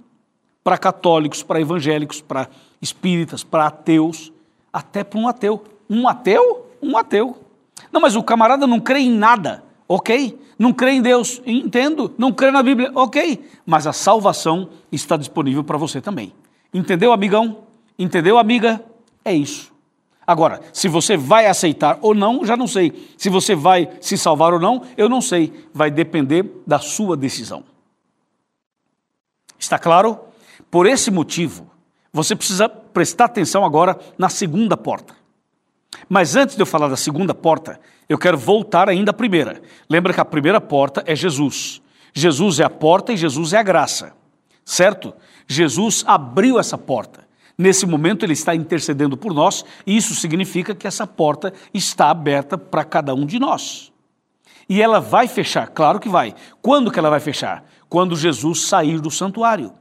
para 0.67 0.77
católicos, 0.77 1.45
para 1.45 1.61
evangélicos, 1.61 2.21
para 2.21 2.49
espíritas, 2.83 3.45
para 3.45 3.69
ateus, 3.69 4.33
até 4.73 5.05
para 5.05 5.17
um 5.17 5.29
ateu. 5.29 5.63
Um 5.89 6.09
ateu? 6.09 6.73
Um 6.83 6.99
ateu. 6.99 7.41
Não, 7.93 8.01
mas 8.01 8.17
o 8.17 8.23
camarada 8.25 8.67
não 8.67 8.81
crê 8.81 8.99
em 8.99 9.13
nada, 9.13 9.63
ok? 9.89 10.39
Não 10.59 10.73
crê 10.73 10.93
em 10.93 11.03
Deus, 11.03 11.41
entendo. 11.47 12.15
Não 12.17 12.33
crê 12.33 12.51
na 12.51 12.63
Bíblia, 12.63 12.91
ok. 12.95 13.45
Mas 13.65 13.87
a 13.87 13.93
salvação 13.93 14.71
está 14.91 15.17
disponível 15.17 15.63
para 15.63 15.77
você 15.77 16.01
também. 16.01 16.33
Entendeu, 16.73 17.13
amigão? 17.13 17.59
Entendeu, 17.99 18.39
amiga? 18.39 18.85
É 19.25 19.33
isso. 19.33 19.73
Agora, 20.27 20.61
se 20.73 20.89
você 20.89 21.17
vai 21.17 21.47
aceitar 21.47 21.99
ou 22.03 22.15
não, 22.15 22.45
já 22.45 22.57
não 22.57 22.67
sei. 22.67 23.15
Se 23.17 23.29
você 23.29 23.55
vai 23.55 23.89
se 24.01 24.19
salvar 24.19 24.53
ou 24.53 24.59
não, 24.59 24.83
eu 24.97 25.09
não 25.09 25.21
sei. 25.21 25.53
Vai 25.73 25.91
depender 25.91 26.63
da 26.67 26.79
sua 26.79 27.17
decisão. 27.17 27.63
Está 29.59 29.79
claro? 29.79 30.19
Por 30.71 30.87
esse 30.87 31.11
motivo, 31.11 31.71
você 32.13 32.35
precisa 32.35 32.69
prestar 32.69 33.27
atenção 33.27 33.65
agora 33.65 33.99
na 34.19 34.29
segunda 34.29 34.77
porta. 34.77 35.15
Mas 36.09 36.35
antes 36.35 36.57
de 36.57 36.63
eu 36.63 36.67
falar 36.67 36.89
da 36.89 36.97
segunda 36.97 37.35
porta, 37.35 37.81
eu 38.09 38.19
quero 38.19 38.39
voltar 38.39 38.89
ainda 38.89 39.11
à 39.11 39.15
primeira. 39.15 39.61
Lembra 39.89 40.13
que 40.13 40.21
a 40.21 40.25
primeira 40.25 40.61
porta 40.61 41.03
é 41.07 41.15
Jesus. 41.15 41.83
Jesus 42.15 42.61
é 42.61 42.65
a 42.65 42.71
porta 42.71 43.13
e 43.13 43.17
Jesus 43.17 43.53
é 43.53 43.59
a 43.59 43.63
graça. 43.63 44.15
Certo? 44.65 45.13
Jesus 45.47 46.05
abriu 46.07 46.59
essa 46.59 46.79
porta. 46.79 47.27
Nesse 47.59 47.87
momento 47.87 48.25
ele 48.25 48.35
está 48.35 48.55
intercedendo 48.55 49.17
por 49.17 49.33
nós, 49.33 49.65
e 49.87 49.97
isso 49.97 50.15
significa 50.15 50.75
que 50.75 50.87
essa 50.87 51.07
porta 51.07 51.53
está 51.73 52.11
aberta 52.11 52.59
para 52.59 52.85
cada 52.85 53.15
um 53.15 53.25
de 53.25 53.39
nós. 53.39 53.93
E 54.69 54.83
ela 54.83 55.01
vai 55.01 55.27
fechar, 55.27 55.69
claro 55.69 55.99
que 55.99 56.09
vai. 56.09 56.35
Quando 56.61 56.91
que 56.91 56.99
ela 56.99 57.09
vai 57.09 57.21
fechar? 57.21 57.65
Quando 57.89 58.17
Jesus 58.17 58.63
sair 58.63 59.01
do 59.01 59.11
santuário 59.11 59.73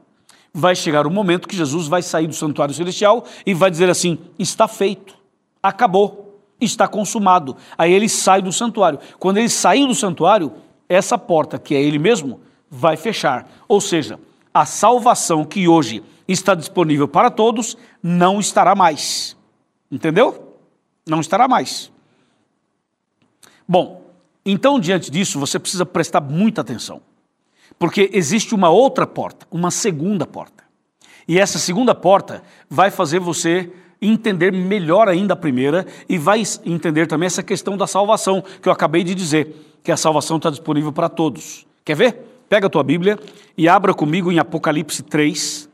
vai 0.54 0.74
chegar 0.74 1.06
o 1.06 1.10
momento 1.10 1.46
que 1.46 1.56
Jesus 1.56 1.86
vai 1.86 2.00
sair 2.00 2.26
do 2.26 2.34
santuário 2.34 2.74
celestial 2.74 3.26
e 3.44 3.52
vai 3.52 3.70
dizer 3.70 3.90
assim: 3.90 4.18
está 4.38 4.66
feito, 4.66 5.14
acabou, 5.62 6.25
está 6.60 6.88
consumado. 6.88 7.56
Aí 7.76 7.92
ele 7.92 8.08
sai 8.08 8.40
do 8.40 8.52
santuário. 8.52 8.98
Quando 9.18 9.38
ele 9.38 9.48
sair 9.48 9.86
do 9.86 9.94
santuário, 9.94 10.52
essa 10.88 11.18
porta, 11.18 11.58
que 11.58 11.74
é 11.74 11.82
ele 11.82 11.98
mesmo, 11.98 12.40
vai 12.70 12.96
fechar. 12.96 13.48
Ou 13.68 13.80
seja, 13.80 14.18
a 14.52 14.64
salvação 14.64 15.44
que 15.44 15.68
hoje 15.68 16.02
está 16.26 16.54
disponível 16.54 17.06
para 17.06 17.30
todos 17.30 17.76
não 18.02 18.40
estará 18.40 18.74
mais. 18.74 19.36
Entendeu? 19.90 20.56
Não 21.06 21.20
estará 21.20 21.46
mais. 21.46 21.92
Bom, 23.68 24.02
então 24.44 24.78
diante 24.78 25.10
disso 25.10 25.38
você 25.38 25.58
precisa 25.58 25.84
prestar 25.84 26.20
muita 26.20 26.60
atenção. 26.60 27.00
Porque 27.78 28.10
existe 28.12 28.54
uma 28.54 28.70
outra 28.70 29.06
porta, 29.06 29.46
uma 29.50 29.70
segunda 29.70 30.26
porta. 30.26 30.64
E 31.28 31.38
essa 31.38 31.58
segunda 31.58 31.94
porta 31.94 32.42
vai 32.70 32.90
fazer 32.90 33.18
você 33.18 33.72
entender 34.00 34.52
melhor 34.52 35.08
ainda 35.08 35.34
a 35.34 35.36
primeira 35.36 35.86
e 36.08 36.18
vai 36.18 36.42
entender 36.64 37.06
também 37.06 37.26
essa 37.26 37.42
questão 37.42 37.76
da 37.76 37.86
salvação, 37.86 38.42
que 38.62 38.68
eu 38.68 38.72
acabei 38.72 39.02
de 39.02 39.14
dizer, 39.14 39.54
que 39.82 39.92
a 39.92 39.96
salvação 39.96 40.36
está 40.36 40.50
disponível 40.50 40.92
para 40.92 41.08
todos. 41.08 41.66
Quer 41.84 41.96
ver? 41.96 42.18
Pega 42.48 42.66
a 42.66 42.70
tua 42.70 42.82
Bíblia 42.82 43.18
e 43.56 43.68
abra 43.68 43.94
comigo 43.94 44.30
em 44.30 44.38
Apocalipse 44.38 45.02
3, 45.02 45.68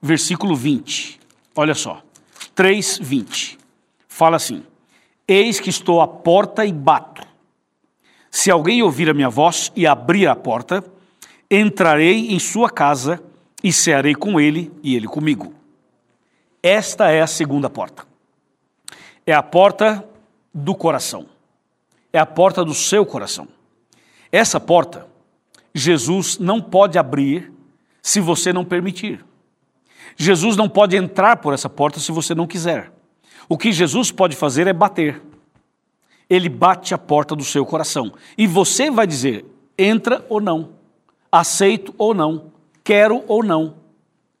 versículo 0.00 0.56
20. 0.56 1.20
Olha 1.54 1.74
só, 1.74 2.02
3, 2.54 2.98
20. 3.02 3.58
Fala 4.08 4.36
assim: 4.36 4.62
Eis 5.26 5.60
que 5.60 5.70
estou 5.70 6.00
à 6.00 6.08
porta 6.08 6.64
e 6.64 6.72
bato. 6.72 7.22
Se 8.30 8.50
alguém 8.50 8.82
ouvir 8.82 9.10
a 9.10 9.14
minha 9.14 9.28
voz 9.28 9.72
e 9.74 9.86
abrir 9.86 10.26
a 10.26 10.36
porta, 10.36 10.84
entrarei 11.50 12.30
em 12.30 12.38
sua 12.38 12.70
casa 12.70 13.20
e 13.62 13.72
cearei 13.72 14.14
com 14.14 14.40
ele 14.40 14.70
e 14.82 14.94
ele 14.94 15.06
comigo. 15.06 15.52
Esta 16.62 17.10
é 17.10 17.22
a 17.22 17.26
segunda 17.26 17.70
porta. 17.70 18.06
É 19.26 19.32
a 19.32 19.42
porta 19.42 20.04
do 20.52 20.74
coração. 20.74 21.26
É 22.12 22.18
a 22.18 22.26
porta 22.26 22.64
do 22.64 22.74
seu 22.74 23.06
coração. 23.06 23.48
Essa 24.32 24.60
porta, 24.60 25.06
Jesus 25.74 26.38
não 26.38 26.60
pode 26.60 26.98
abrir 26.98 27.52
se 28.02 28.20
você 28.20 28.52
não 28.52 28.64
permitir. 28.64 29.24
Jesus 30.16 30.56
não 30.56 30.68
pode 30.68 30.96
entrar 30.96 31.36
por 31.36 31.54
essa 31.54 31.68
porta 31.68 32.00
se 32.00 32.12
você 32.12 32.34
não 32.34 32.46
quiser. 32.46 32.92
O 33.48 33.56
que 33.56 33.72
Jesus 33.72 34.10
pode 34.10 34.36
fazer 34.36 34.66
é 34.66 34.72
bater. 34.72 35.22
Ele 36.28 36.48
bate 36.48 36.94
a 36.94 36.98
porta 36.98 37.34
do 37.34 37.44
seu 37.44 37.64
coração. 37.64 38.12
E 38.36 38.46
você 38.46 38.90
vai 38.90 39.06
dizer: 39.06 39.44
entra 39.78 40.24
ou 40.28 40.40
não. 40.40 40.74
aceito 41.32 41.94
ou 41.96 42.12
não, 42.12 42.52
quero 42.84 43.24
ou 43.26 43.42
não. 43.42 43.74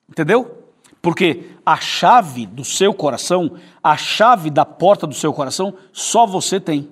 Entendeu? 0.08 0.64
Porque 1.00 1.44
a 1.70 1.76
chave 1.76 2.46
do 2.46 2.64
seu 2.64 2.92
coração, 2.92 3.52
a 3.80 3.96
chave 3.96 4.50
da 4.50 4.64
porta 4.64 5.06
do 5.06 5.14
seu 5.14 5.32
coração, 5.32 5.72
só 5.92 6.26
você 6.26 6.58
tem. 6.58 6.88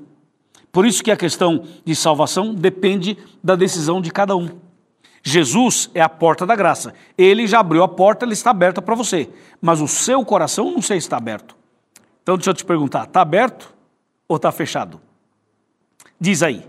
Por 0.71 0.87
isso 0.87 1.03
que 1.03 1.11
a 1.11 1.17
questão 1.17 1.65
de 1.85 1.97
salvação 1.97 2.55
depende 2.55 3.19
da 3.43 3.57
decisão 3.57 4.01
de 4.01 4.13
cada 4.13 4.37
um. 4.37 4.49
Jesus 5.21 5.91
é 5.95 6.01
a 6.01 6.09
porta 6.09 6.47
da 6.47 6.55
graça. 6.55 6.95
Ele 7.17 7.45
já 7.45 7.59
abriu 7.59 7.83
a 7.83 7.89
porta, 7.89 8.25
ele 8.25 8.35
está 8.35 8.51
aberta 8.51 8.81
para 8.81 8.95
você. 8.95 9.29
Mas 9.61 9.81
o 9.81 9.89
seu 9.89 10.25
coração 10.25 10.71
não 10.71 10.81
sei 10.81 11.01
se 11.01 11.09
está 11.09 11.17
aberto. 11.17 11.57
Então 12.23 12.37
deixa 12.37 12.51
eu 12.51 12.55
te 12.55 12.65
perguntar: 12.65 13.03
está 13.03 13.21
aberto 13.21 13.75
ou 14.29 14.37
está 14.37 14.53
fechado? 14.53 15.01
Diz 16.21 16.41
aí. 16.41 16.65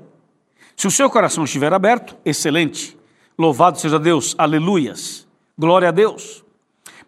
Se 0.76 0.88
o 0.88 0.91
seu 0.91 1.12
coração 1.12 1.43
estiver 1.43 1.72
aberto, 1.72 2.17
excelente. 2.26 2.98
Louvado 3.38 3.80
seja 3.80 4.00
Deus, 4.00 4.34
aleluias, 4.36 5.28
glória 5.56 5.89
a 5.89 5.91
Deus. 5.91 6.43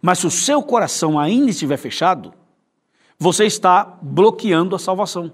Mas 0.02 0.20
se 0.20 0.28
o 0.28 0.32
seu 0.32 0.64
coração 0.64 1.20
ainda 1.20 1.52
estiver 1.52 1.78
fechado, 1.78 2.34
você 3.20 3.46
está 3.46 3.98
bloqueando 4.02 4.76
a 4.76 4.80
salvação. 4.80 5.32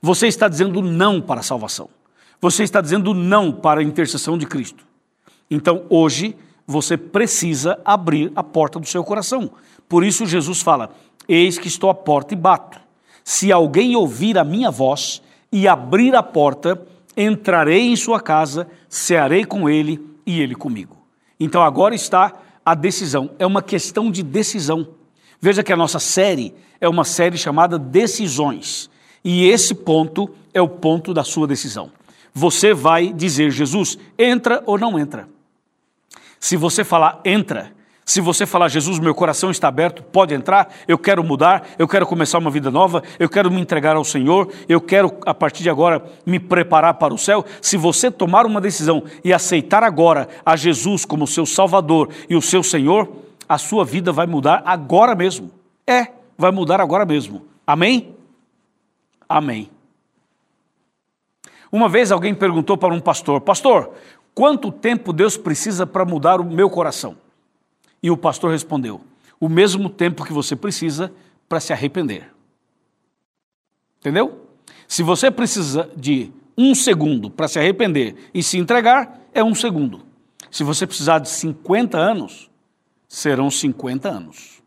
Você 0.00 0.28
está 0.28 0.46
dizendo 0.46 0.80
não 0.80 1.20
para 1.20 1.40
a 1.40 1.42
salvação. 1.42 1.88
Você 2.40 2.62
está 2.62 2.80
dizendo 2.80 3.12
não 3.12 3.50
para 3.50 3.80
a 3.80 3.84
intercessão 3.84 4.38
de 4.38 4.46
Cristo. 4.46 4.86
Então, 5.50 5.84
hoje, 5.88 6.36
você 6.66 6.96
precisa 6.96 7.80
abrir 7.84 8.30
a 8.36 8.42
porta 8.42 8.78
do 8.78 8.86
seu 8.86 9.02
coração. 9.02 9.50
Por 9.88 10.04
isso, 10.04 10.26
Jesus 10.26 10.60
fala: 10.60 10.90
Eis 11.28 11.58
que 11.58 11.68
estou 11.68 11.90
à 11.90 11.94
porta 11.94 12.34
e 12.34 12.36
bato. 12.36 12.80
Se 13.24 13.50
alguém 13.50 13.96
ouvir 13.96 14.38
a 14.38 14.44
minha 14.44 14.70
voz 14.70 15.22
e 15.50 15.66
abrir 15.66 16.14
a 16.14 16.22
porta, 16.22 16.80
entrarei 17.16 17.88
em 17.88 17.96
sua 17.96 18.20
casa, 18.20 18.68
cearei 18.88 19.44
com 19.44 19.68
ele 19.68 20.04
e 20.24 20.40
ele 20.40 20.54
comigo. 20.54 20.96
Então, 21.40 21.62
agora 21.62 21.94
está 21.94 22.32
a 22.66 22.74
decisão. 22.74 23.30
É 23.38 23.46
uma 23.46 23.62
questão 23.62 24.10
de 24.10 24.24
decisão. 24.24 24.88
Veja 25.40 25.62
que 25.62 25.72
a 25.72 25.76
nossa 25.76 26.00
série 26.00 26.52
é 26.80 26.88
uma 26.88 27.04
série 27.04 27.38
chamada 27.38 27.78
Decisões. 27.78 28.90
E 29.24 29.48
esse 29.48 29.72
ponto 29.72 30.28
é 30.52 30.60
o 30.60 30.68
ponto 30.68 31.14
da 31.14 31.22
sua 31.22 31.46
decisão. 31.46 31.92
Você 32.34 32.74
vai 32.74 33.12
dizer, 33.12 33.52
Jesus, 33.52 33.96
entra 34.18 34.62
ou 34.66 34.76
não 34.76 34.98
entra. 34.98 35.28
Se 36.40 36.56
você 36.56 36.82
falar 36.82 37.20
entra, 37.24 37.72
se 38.08 38.20
você 38.20 38.46
falar, 38.46 38.68
Jesus, 38.68 39.00
meu 39.00 39.12
coração 39.12 39.50
está 39.50 39.66
aberto, 39.66 40.00
pode 40.00 40.32
entrar, 40.32 40.72
eu 40.86 40.96
quero 40.96 41.24
mudar, 41.24 41.66
eu 41.76 41.88
quero 41.88 42.06
começar 42.06 42.38
uma 42.38 42.52
vida 42.52 42.70
nova, 42.70 43.02
eu 43.18 43.28
quero 43.28 43.50
me 43.50 43.60
entregar 43.60 43.96
ao 43.96 44.04
Senhor, 44.04 44.48
eu 44.68 44.80
quero, 44.80 45.12
a 45.26 45.34
partir 45.34 45.64
de 45.64 45.68
agora, 45.68 46.00
me 46.24 46.38
preparar 46.38 46.94
para 46.94 47.12
o 47.12 47.18
céu. 47.18 47.44
Se 47.60 47.76
você 47.76 48.08
tomar 48.08 48.46
uma 48.46 48.60
decisão 48.60 49.02
e 49.24 49.32
aceitar 49.32 49.82
agora 49.82 50.28
a 50.46 50.54
Jesus 50.54 51.04
como 51.04 51.26
seu 51.26 51.44
Salvador 51.44 52.10
e 52.30 52.36
o 52.36 52.40
seu 52.40 52.62
Senhor, 52.62 53.10
a 53.48 53.58
sua 53.58 53.84
vida 53.84 54.12
vai 54.12 54.26
mudar 54.26 54.62
agora 54.64 55.16
mesmo. 55.16 55.50
É, 55.84 56.06
vai 56.38 56.52
mudar 56.52 56.80
agora 56.80 57.04
mesmo. 57.04 57.44
Amém? 57.66 58.14
Amém. 59.28 59.68
Uma 61.72 61.88
vez 61.88 62.12
alguém 62.12 62.36
perguntou 62.36 62.76
para 62.76 62.94
um 62.94 63.00
pastor: 63.00 63.40
Pastor, 63.40 63.90
quanto 64.32 64.70
tempo 64.70 65.12
Deus 65.12 65.36
precisa 65.36 65.84
para 65.84 66.04
mudar 66.04 66.40
o 66.40 66.44
meu 66.44 66.70
coração? 66.70 67.25
E 68.02 68.10
o 68.10 68.16
pastor 68.16 68.50
respondeu: 68.50 69.00
O 69.40 69.48
mesmo 69.48 69.88
tempo 69.88 70.24
que 70.24 70.32
você 70.32 70.54
precisa 70.54 71.12
para 71.48 71.60
se 71.60 71.72
arrepender. 71.72 72.30
Entendeu? 74.00 74.46
Se 74.86 75.02
você 75.02 75.30
precisa 75.30 75.90
de 75.96 76.30
um 76.56 76.74
segundo 76.74 77.30
para 77.30 77.48
se 77.48 77.58
arrepender 77.58 78.30
e 78.32 78.42
se 78.42 78.58
entregar, 78.58 79.20
é 79.34 79.42
um 79.42 79.54
segundo. 79.54 80.02
Se 80.50 80.64
você 80.64 80.86
precisar 80.86 81.18
de 81.18 81.28
50 81.28 81.98
anos, 81.98 82.50
serão 83.08 83.50
50 83.50 84.08
anos. 84.08 84.62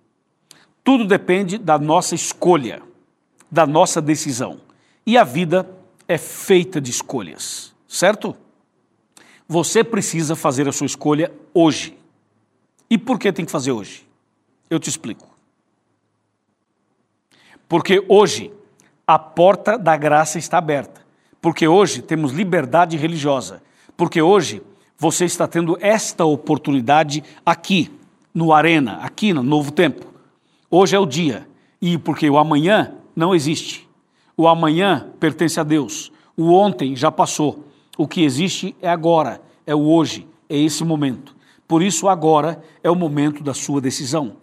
Tudo 0.84 1.06
depende 1.06 1.58
da 1.58 1.78
nossa 1.78 2.16
escolha, 2.16 2.82
da 3.50 3.66
nossa 3.66 4.02
decisão. 4.02 4.60
E 5.06 5.18
a 5.18 5.24
vida 5.24 5.70
é 6.08 6.18
feita 6.18 6.80
de 6.82 6.92
escolhas, 6.92 7.74
certo? 7.88 8.36
Você 9.48 9.84
precisa 9.84 10.36
fazer 10.36 10.68
a 10.68 10.72
sua 10.72 10.86
escolha 10.86 11.32
hoje. 11.54 11.98
E 12.90 12.98
por 12.98 13.20
que 13.20 13.32
tem 13.32 13.46
que 13.46 13.52
fazer 13.52 13.72
hoje? 13.72 14.08
Eu 14.70 14.80
te 14.80 14.90
explico. 14.90 15.28
Porque 17.68 18.04
hoje 18.08 18.52
a 19.06 19.20
porta 19.20 19.78
da 19.78 19.96
graça 19.96 20.40
está 20.40 20.58
aberta. 20.58 21.02
Porque 21.42 21.68
hoje 21.68 22.02
temos 22.02 22.32
liberdade 22.32 22.98
religiosa. 22.98 23.62
Porque 23.96 24.22
hoje 24.22 24.62
você 24.98 25.26
está 25.26 25.48
tendo 25.48 25.78
esta 25.80 26.26
oportunidade 26.26 27.24
aqui, 27.46 27.92
no 28.34 28.54
Arena, 28.54 28.98
aqui 29.02 29.34
no 29.34 29.44
Novo 29.44 29.72
Tempo. 29.72 30.06
Hoje 30.70 30.96
é 30.96 31.00
o 31.00 31.06
dia. 31.06 31.48
E 31.82 31.98
porque 31.98 32.30
o 32.30 32.38
amanhã 32.38 32.94
não 33.16 33.34
existe. 33.34 33.88
O 34.36 34.48
amanhã 34.48 35.10
pertence 35.20 35.60
a 35.60 35.64
Deus. 35.64 36.12
O 36.36 36.54
ontem 36.54 36.96
já 36.96 37.12
passou. 37.12 37.66
O 37.98 38.08
que 38.08 38.24
existe 38.24 38.76
é 38.82 38.90
agora, 38.90 39.42
é 39.66 39.76
o 39.76 39.82
hoje, 39.82 40.26
é 40.48 40.58
esse 40.58 40.84
momento. 40.84 41.36
Por 41.70 41.84
isso, 41.84 42.10
agora 42.10 42.64
é 42.84 42.90
o 42.90 42.96
momento 42.96 43.44
da 43.44 43.54
sua 43.54 43.80
decisão. 43.80 44.38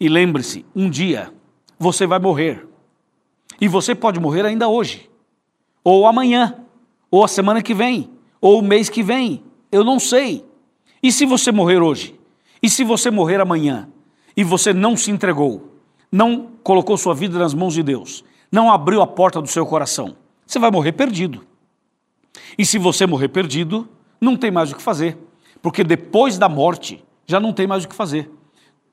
E 0.00 0.08
lembre-se: 0.08 0.66
um 0.74 0.90
dia 0.90 1.32
você 1.78 2.08
vai 2.08 2.18
morrer. 2.18 2.66
E 3.60 3.68
você 3.68 3.94
pode 3.94 4.18
morrer 4.18 4.44
ainda 4.44 4.66
hoje, 4.66 5.08
ou 5.84 6.08
amanhã, 6.08 6.56
ou 7.08 7.24
a 7.24 7.28
semana 7.28 7.62
que 7.62 7.72
vem, 7.72 8.10
ou 8.40 8.58
o 8.58 8.62
mês 8.62 8.90
que 8.90 9.00
vem. 9.00 9.44
Eu 9.70 9.84
não 9.84 10.00
sei. 10.00 10.44
E 11.00 11.12
se 11.12 11.24
você 11.24 11.52
morrer 11.52 11.80
hoje? 11.80 12.18
E 12.60 12.68
se 12.68 12.82
você 12.82 13.12
morrer 13.12 13.40
amanhã? 13.40 13.88
E 14.36 14.42
você 14.42 14.72
não 14.72 14.96
se 14.96 15.12
entregou, 15.12 15.72
não 16.10 16.50
colocou 16.64 16.96
sua 16.96 17.14
vida 17.14 17.38
nas 17.38 17.54
mãos 17.54 17.74
de 17.74 17.82
Deus, 17.84 18.24
não 18.50 18.72
abriu 18.72 19.00
a 19.00 19.06
porta 19.06 19.40
do 19.40 19.46
seu 19.46 19.64
coração? 19.64 20.16
Você 20.44 20.58
vai 20.58 20.72
morrer 20.72 20.92
perdido. 20.92 21.46
E 22.58 22.66
se 22.66 22.76
você 22.76 23.06
morrer 23.06 23.28
perdido, 23.28 23.88
não 24.20 24.36
tem 24.36 24.50
mais 24.50 24.72
o 24.72 24.74
que 24.74 24.82
fazer. 24.82 25.16
Porque 25.66 25.82
depois 25.82 26.38
da 26.38 26.48
morte 26.48 27.04
já 27.26 27.40
não 27.40 27.52
tem 27.52 27.66
mais 27.66 27.84
o 27.84 27.88
que 27.88 27.94
fazer. 27.96 28.30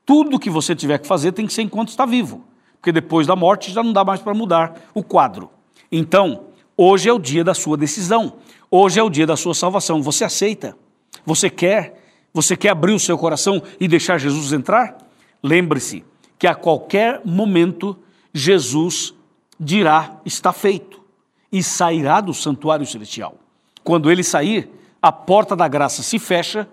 Tudo 0.03 0.39
que 0.39 0.49
você 0.49 0.75
tiver 0.75 0.97
que 0.97 1.05
fazer 1.05 1.31
tem 1.31 1.45
que 1.45 1.53
ser 1.53 1.62
enquanto 1.62 1.89
está 1.89 2.03
vivo. 2.03 2.45
Porque 2.81 2.91
depois 2.91 3.27
da 3.27 3.36
morte 3.36 3.71
já 3.71 3.83
não 3.83 3.93
dá 3.93 4.03
mais 4.03 4.21
para 4.21 4.33
mudar 4.33 4.81
o 4.91 5.03
quadro. 5.03 5.51
Então, 5.91 6.45
hoje 6.75 7.07
é 7.07 7.13
o 7.13 7.19
dia 7.19 7.43
da 7.43 7.53
sua 7.53 7.77
decisão. 7.77 8.38
Hoje 8.71 8.99
é 8.99 9.03
o 9.03 9.09
dia 9.12 9.27
da 9.27 9.38
sua 9.38 9.53
salvação. 9.53 10.01
Você 10.01 10.23
aceita? 10.23 10.75
Você 11.23 11.47
quer? 11.47 12.03
Você 12.33 12.57
quer 12.57 12.69
abrir 12.69 12.93
o 12.93 12.99
seu 12.99 13.19
coração 13.19 13.62
e 13.79 13.88
deixar 13.88 14.17
Jesus 14.17 14.51
entrar? 14.51 14.97
Lembre-se 15.43 16.03
que 16.39 16.47
a 16.47 16.55
qualquer 16.55 17.21
momento 17.23 17.95
Jesus 18.33 19.13
dirá: 19.59 20.19
está 20.25 20.51
feito, 20.51 21.03
e 21.51 21.62
sairá 21.62 22.19
do 22.19 22.33
santuário 22.33 22.88
celestial. 22.88 23.36
Quando 23.83 24.09
ele 24.09 24.23
sair, 24.23 24.71
a 25.03 25.11
porta 25.11 25.53
da 25.53 25.67
graça 25.67 26.01
se 26.01 26.17
fecha 26.17 26.65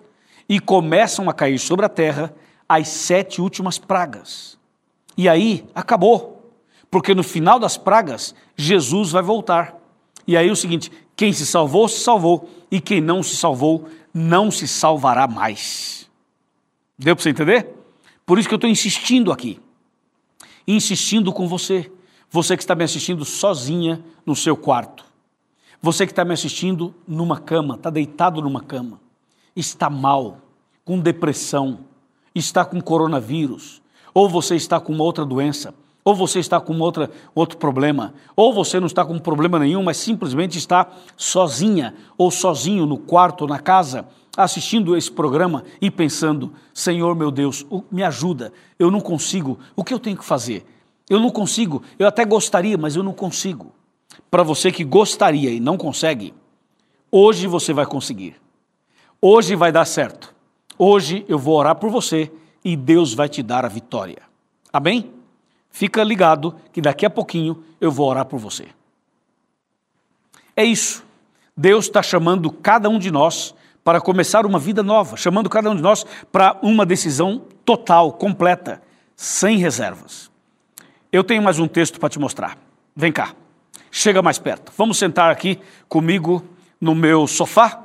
e 0.49 0.61
começam 0.61 1.29
a 1.29 1.35
cair 1.35 1.59
sobre 1.59 1.85
a 1.85 1.89
terra 1.89 2.33
as 2.69 2.87
sete 2.87 3.41
últimas 3.41 3.77
pragas. 3.77 4.57
E 5.17 5.29
aí 5.29 5.67
acabou, 5.75 6.55
porque 6.89 7.13
no 7.13 7.25
final 7.25 7.59
das 7.59 7.77
pragas, 7.77 8.33
Jesus 8.55 9.11
vai 9.11 9.23
voltar. 9.23 9.77
E 10.29 10.37
aí 10.37 10.49
é 10.49 10.53
o 10.53 10.57
seguinte: 10.57 10.93
quem 11.17 11.33
se 11.33 11.45
salvou, 11.45 11.89
se 11.89 11.99
salvou, 11.99 12.49
e 12.71 12.81
quem 12.81 13.01
não 13.01 13.21
se 13.21 13.37
salvou, 13.37 13.89
não 14.15 14.49
se 14.49 14.69
salvará 14.69 15.27
mais. 15.27 16.09
Deu 16.97 17.17
para 17.17 17.25
você 17.25 17.31
entender? 17.31 17.75
Por 18.25 18.39
isso 18.39 18.49
que 18.49 18.55
eu 18.55 18.59
estou 18.59 18.71
insistindo 18.71 19.33
aqui, 19.33 19.59
insistindo 20.69 21.33
com 21.33 21.49
você, 21.49 21.91
você 22.31 22.57
que 22.57 22.63
está 22.63 22.77
me 22.77 22.85
assistindo 22.85 23.25
sozinha 23.25 24.01
no 24.25 24.37
seu 24.37 24.57
quarto 24.57 25.10
você 25.83 26.07
que 26.07 26.13
está 26.13 26.25
me 26.25 26.35
assistindo 26.35 26.95
numa 27.09 27.39
cama, 27.39 27.75
está 27.75 27.89
deitado 27.89 28.43
numa 28.43 28.61
cama, 28.61 29.01
está 29.57 29.89
mal, 29.89 30.39
com 30.85 30.99
depressão, 30.99 31.81
está 32.35 32.65
com 32.65 32.81
coronavírus, 32.81 33.81
ou 34.13 34.29
você 34.29 34.57
está 34.57 34.79
com 34.79 34.97
outra 34.99 35.25
doença, 35.25 35.75
ou 36.05 36.15
você 36.15 36.39
está 36.39 36.61
com 36.61 36.79
outra, 36.79 37.11
outro 37.35 37.57
problema, 37.57 38.13
ou 38.37 38.53
você 38.53 38.79
não 38.79 38.87
está 38.87 39.05
com 39.05 39.19
problema 39.19 39.59
nenhum, 39.59 39.83
mas 39.83 39.97
simplesmente 39.97 40.59
está 40.59 40.87
sozinha 41.17 41.95
ou 42.19 42.31
sozinho 42.31 42.85
no 42.85 42.99
quarto 42.99 43.47
na 43.47 43.59
casa, 43.59 44.07
assistindo 44.37 44.97
esse 44.97 45.11
programa 45.11 45.65
e 45.81 45.91
pensando: 45.91 46.53
Senhor 46.75 47.15
meu 47.15 47.31
Deus, 47.31 47.65
me 47.91 48.03
ajuda, 48.03 48.53
eu 48.79 48.91
não 48.91 49.01
consigo, 49.01 49.59
o 49.75 49.83
que 49.83 49.95
eu 49.95 49.99
tenho 49.99 50.17
que 50.17 50.25
fazer? 50.25 50.67
Eu 51.09 51.19
não 51.19 51.31
consigo, 51.31 51.83
eu 51.99 52.07
até 52.07 52.25
gostaria, 52.25 52.77
mas 52.77 52.97
eu 52.97 53.03
não 53.03 53.13
consigo 53.13 53.73
para 54.31 54.43
você 54.43 54.71
que 54.71 54.85
gostaria 54.85 55.51
e 55.51 55.61
não 55.61 55.77
consegue, 55.77 56.35
hoje 57.11 57.47
você 57.47 57.73
vai 57.73 57.87
conseguir. 57.87 58.37
Hoje 59.21 59.55
vai 59.55 59.71
dar 59.71 59.85
certo. 59.85 60.35
Hoje 60.79 61.25
eu 61.29 61.39
vou 61.39 61.57
orar 61.57 61.77
por 61.77 61.91
você 61.91 62.31
e 62.65 62.77
Deus 62.77 63.13
vai 63.13 63.29
te 63.29 63.43
dar 63.43 63.65
a 63.65 63.69
vitória. 63.69 64.23
Amém? 64.73 65.13
Fica 65.71 66.03
ligado 66.03 66.55
que 66.73 66.81
daqui 66.81 67.05
a 67.05 67.11
pouquinho 67.11 67.63
eu 67.81 67.91
vou 67.91 68.09
orar 68.09 68.25
por 68.25 68.39
você. 68.39 68.69
É 70.57 70.65
isso. 70.65 71.05
Deus 71.57 71.87
está 71.87 72.03
chamando 72.03 72.51
cada 72.51 72.89
um 72.89 72.99
de 72.99 73.11
nós 73.11 73.55
para 73.85 74.01
começar 74.01 74.47
uma 74.47 74.59
vida 74.59 74.83
nova, 74.83 75.17
chamando 75.17 75.49
cada 75.49 75.71
um 75.71 75.77
de 75.77 75.83
nós 75.83 76.05
para 76.31 76.59
uma 76.63 76.85
decisão 76.85 77.43
total, 77.65 78.13
completa, 78.13 78.83
sem 79.17 79.59
reservas. 79.59 80.31
Eu 81.13 81.25
tenho 81.25 81.43
mais 81.43 81.59
um 81.59 81.67
texto 81.67 81.99
para 81.99 82.09
te 82.09 82.19
mostrar. 82.19 82.59
Vem 82.95 83.13
cá, 83.13 83.35
chega 83.91 84.23
mais 84.23 84.39
perto. 84.39 84.73
Vamos 84.77 84.99
sentar 84.99 85.31
aqui 85.31 85.59
comigo 85.89 86.45
no 86.81 86.95
meu 86.95 87.27
sofá, 87.27 87.85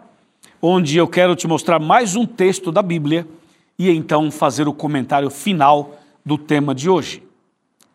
onde 0.62 0.98
eu 0.98 1.08
quero 1.08 1.36
te 1.36 1.48
mostrar 1.48 1.80
mais 1.80 2.15
um 2.15 2.26
texto 2.26 2.72
da 2.72 2.82
Bíblia 2.82 3.28
e 3.78 3.89
então 3.89 4.32
fazer 4.32 4.68
o 4.68 4.74
comentário 4.74 5.30
final 5.30 6.00
do 6.26 6.38
tema 6.38 6.74
de 6.74 6.89
hoje. 6.89 7.24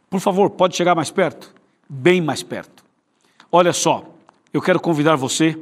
Por 0.09 0.21
favor, 0.21 0.51
pode 0.51 0.77
chegar 0.77 0.95
mais 0.95 1.11
perto? 1.11 1.55
Bem 1.89 2.21
mais 2.21 2.43
perto. 2.43 2.85
Olha 3.51 3.73
só, 3.73 4.05
eu 4.53 4.61
quero 4.61 4.81
convidar 4.81 5.17
você 5.17 5.59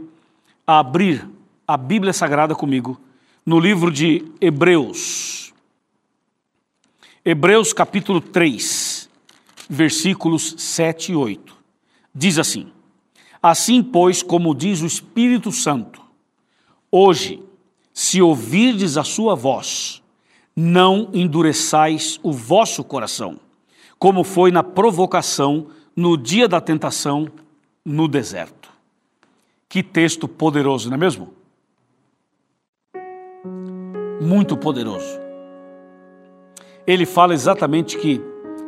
a 0.67 0.79
abrir 0.79 1.29
a 1.67 1.77
Bíblia 1.77 2.13
Sagrada 2.13 2.55
comigo 2.55 3.01
no 3.45 3.59
livro 3.59 3.91
de 3.91 4.25
Hebreus. 4.41 5.53
Hebreus 7.25 7.73
capítulo 7.73 8.21
3, 8.21 9.09
versículos 9.69 10.55
7 10.59 11.13
e 11.13 11.17
8. 11.17 11.58
Diz 12.14 12.38
assim: 12.38 12.73
Assim, 13.42 13.83
pois, 13.83 14.23
como 14.23 14.55
diz 14.55 14.83
o 14.83 14.87
Espírito 14.87 15.53
Santo, 15.53 16.03
hoje, 16.90 17.42
se 17.92 18.21
ouvirdes 18.21 18.97
a 18.97 19.05
sua 19.05 19.35
voz, 19.35 20.03
não 20.55 21.09
endureçais 21.12 22.18
o 22.23 22.33
vosso 22.33 22.83
coração, 22.83 23.38
como 23.99 24.25
foi 24.25 24.51
na 24.51 24.62
provocação 24.62 25.68
no 25.94 26.16
dia 26.16 26.49
da 26.49 26.61
tentação 26.61 27.29
no 27.85 28.09
deserto. 28.09 28.68
Que 29.68 29.83
texto 29.83 30.27
poderoso, 30.27 30.88
não 30.88 30.97
é 30.97 30.99
mesmo? 30.99 31.33
Muito 34.21 34.57
poderoso. 34.57 35.21
Ele 36.87 37.07
fala 37.07 37.35
exatamente 37.35 37.99
que 37.99 38.21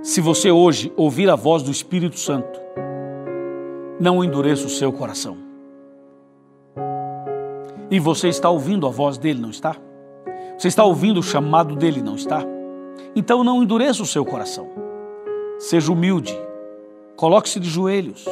se 0.03 0.21
você 0.21 0.51
hoje 0.51 0.93
ouvir 0.97 1.29
a 1.29 1.37
voz 1.37 1.63
do 1.63 1.71
Espírito 1.71 2.19
Santo, 2.19 2.61
não 4.01 4.25
endureça 4.25 4.67
o 4.67 4.71
seu 4.71 4.91
coração. 4.91 5.37
E 7.91 8.01
você 8.01 8.29
está 8.29 8.49
ouvindo 8.49 8.87
a 8.87 8.91
voz 8.91 9.19
dele, 9.19 9.41
não 9.41 9.51
está? 9.51 9.77
Você 10.57 10.69
está 10.69 10.85
ouvindo 10.85 11.21
o 11.21 11.23
chamado 11.23 11.77
dele, 11.77 12.01
não 12.01 12.15
está? 12.15 12.43
Então 13.15 13.45
não 13.45 13.63
endureça 13.63 14.03
o 14.03 14.07
seu 14.07 14.25
coração. 14.25 14.71
Seja 15.59 15.93
humilde. 15.93 16.39
Coloque-se 17.15 17.61
de 17.61 17.69
joelhos. 17.69 18.25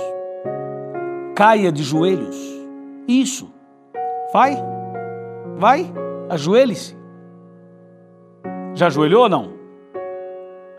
Caia 1.35 1.71
de 1.71 1.83
joelhos. 1.83 2.37
Isso. 3.07 3.53
Vai. 4.33 4.57
Vai. 5.57 5.93
Ajoelhe-se. 6.31 6.97
Já 8.75 8.87
ajoelhou 8.87 9.25
ou 9.25 9.29
não? 9.29 9.53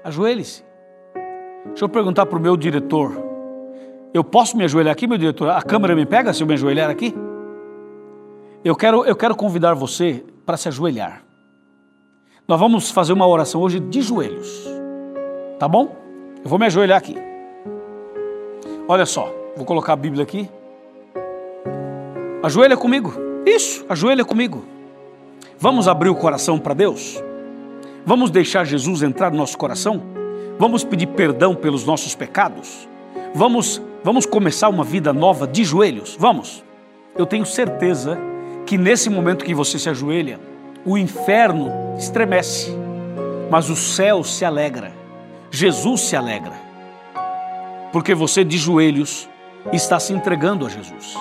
Ajoelhe-se. 0.03 0.63
Deixa 1.67 1.85
eu 1.85 1.89
perguntar 1.89 2.25
para 2.25 2.39
o 2.39 2.41
meu 2.41 2.57
diretor. 2.57 3.28
Eu 4.13 4.23
posso 4.23 4.57
me 4.57 4.63
ajoelhar 4.63 4.91
aqui, 4.91 5.07
meu 5.07 5.17
diretor? 5.17 5.49
A 5.49 5.61
câmera 5.61 5.95
me 5.95 6.05
pega 6.05 6.33
se 6.33 6.41
eu 6.41 6.47
me 6.47 6.53
ajoelhar 6.53 6.89
aqui? 6.89 7.13
Eu 8.63 8.75
quero, 8.75 9.05
eu 9.05 9.15
quero 9.15 9.35
convidar 9.35 9.73
você 9.73 10.23
para 10.45 10.57
se 10.57 10.67
ajoelhar. 10.67 11.23
Nós 12.47 12.59
vamos 12.59 12.89
fazer 12.89 13.13
uma 13.13 13.27
oração 13.27 13.61
hoje 13.61 13.79
de 13.79 14.01
joelhos. 14.01 14.67
Tá 15.59 15.67
bom? 15.67 15.95
Eu 16.43 16.49
vou 16.49 16.57
me 16.57 16.65
ajoelhar 16.65 16.97
aqui. 16.97 17.15
Olha 18.87 19.05
só, 19.05 19.31
vou 19.55 19.65
colocar 19.65 19.93
a 19.93 19.95
Bíblia 19.95 20.23
aqui. 20.23 20.49
Ajoelha 22.41 22.75
comigo. 22.75 23.13
Isso, 23.45 23.85
ajoelha 23.87 24.25
comigo. 24.25 24.65
Vamos 25.59 25.87
abrir 25.87 26.09
o 26.09 26.15
coração 26.15 26.57
para 26.57 26.73
Deus? 26.73 27.21
Vamos 28.05 28.31
deixar 28.31 28.65
Jesus 28.65 29.03
entrar 29.03 29.29
no 29.29 29.37
nosso 29.37 29.57
coração? 29.57 30.01
Vamos 30.57 30.83
pedir 30.83 31.07
perdão 31.07 31.53
pelos 31.53 31.85
nossos 31.85 32.15
pecados? 32.15 32.89
Vamos, 33.35 33.81
vamos 34.03 34.25
começar 34.25 34.69
uma 34.69 34.83
vida 34.83 35.11
nova 35.13 35.47
de 35.47 35.63
joelhos? 35.63 36.15
Vamos. 36.19 36.63
Eu 37.17 37.25
tenho 37.25 37.45
certeza 37.45 38.17
que 38.65 38.77
nesse 38.77 39.09
momento 39.09 39.43
que 39.43 39.53
você 39.53 39.77
se 39.77 39.89
ajoelha, 39.89 40.39
o 40.85 40.97
inferno 40.97 41.71
estremece, 41.97 42.75
mas 43.49 43.69
o 43.69 43.75
céu 43.75 44.23
se 44.23 44.45
alegra, 44.45 44.93
Jesus 45.51 46.01
se 46.01 46.15
alegra, 46.15 46.53
porque 47.91 48.13
você 48.13 48.43
de 48.43 48.57
joelhos 48.57 49.27
está 49.73 49.99
se 49.99 50.13
entregando 50.13 50.65
a 50.65 50.69
Jesus. 50.69 51.15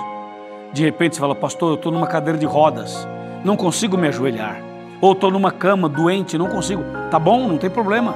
De 0.72 0.84
repente 0.84 1.16
você 1.16 1.20
fala, 1.20 1.34
pastor, 1.34 1.70
eu 1.70 1.74
estou 1.76 1.90
numa 1.90 2.06
cadeira 2.06 2.38
de 2.38 2.46
rodas, 2.46 3.08
não 3.44 3.56
consigo 3.56 3.96
me 3.96 4.08
ajoelhar, 4.08 4.62
ou 5.00 5.12
estou 5.12 5.30
numa 5.30 5.50
cama 5.50 5.88
doente, 5.88 6.36
não 6.36 6.48
consigo. 6.48 6.84
Tá 7.10 7.18
bom, 7.18 7.48
não 7.48 7.56
tem 7.56 7.70
problema. 7.70 8.14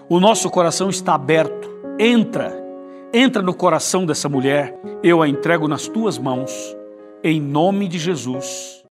O 0.09 0.19
nosso 0.19 0.49
coração 0.49 0.89
está 0.89 1.15
aberto. 1.15 1.69
Entra 1.99 2.63
Entra 3.15 3.43
no 3.43 3.53
coração 3.53 4.07
dessa 4.07 4.27
mulher, 4.27 4.75
eu 5.03 5.21
a 5.21 5.27
entrego 5.27 5.67
nas 5.67 5.87
tuas 5.87 6.17
mãos, 6.17 6.75
em 7.23 7.39
nome 7.39 7.87
de 7.87 7.99
Jesus. 7.99 8.81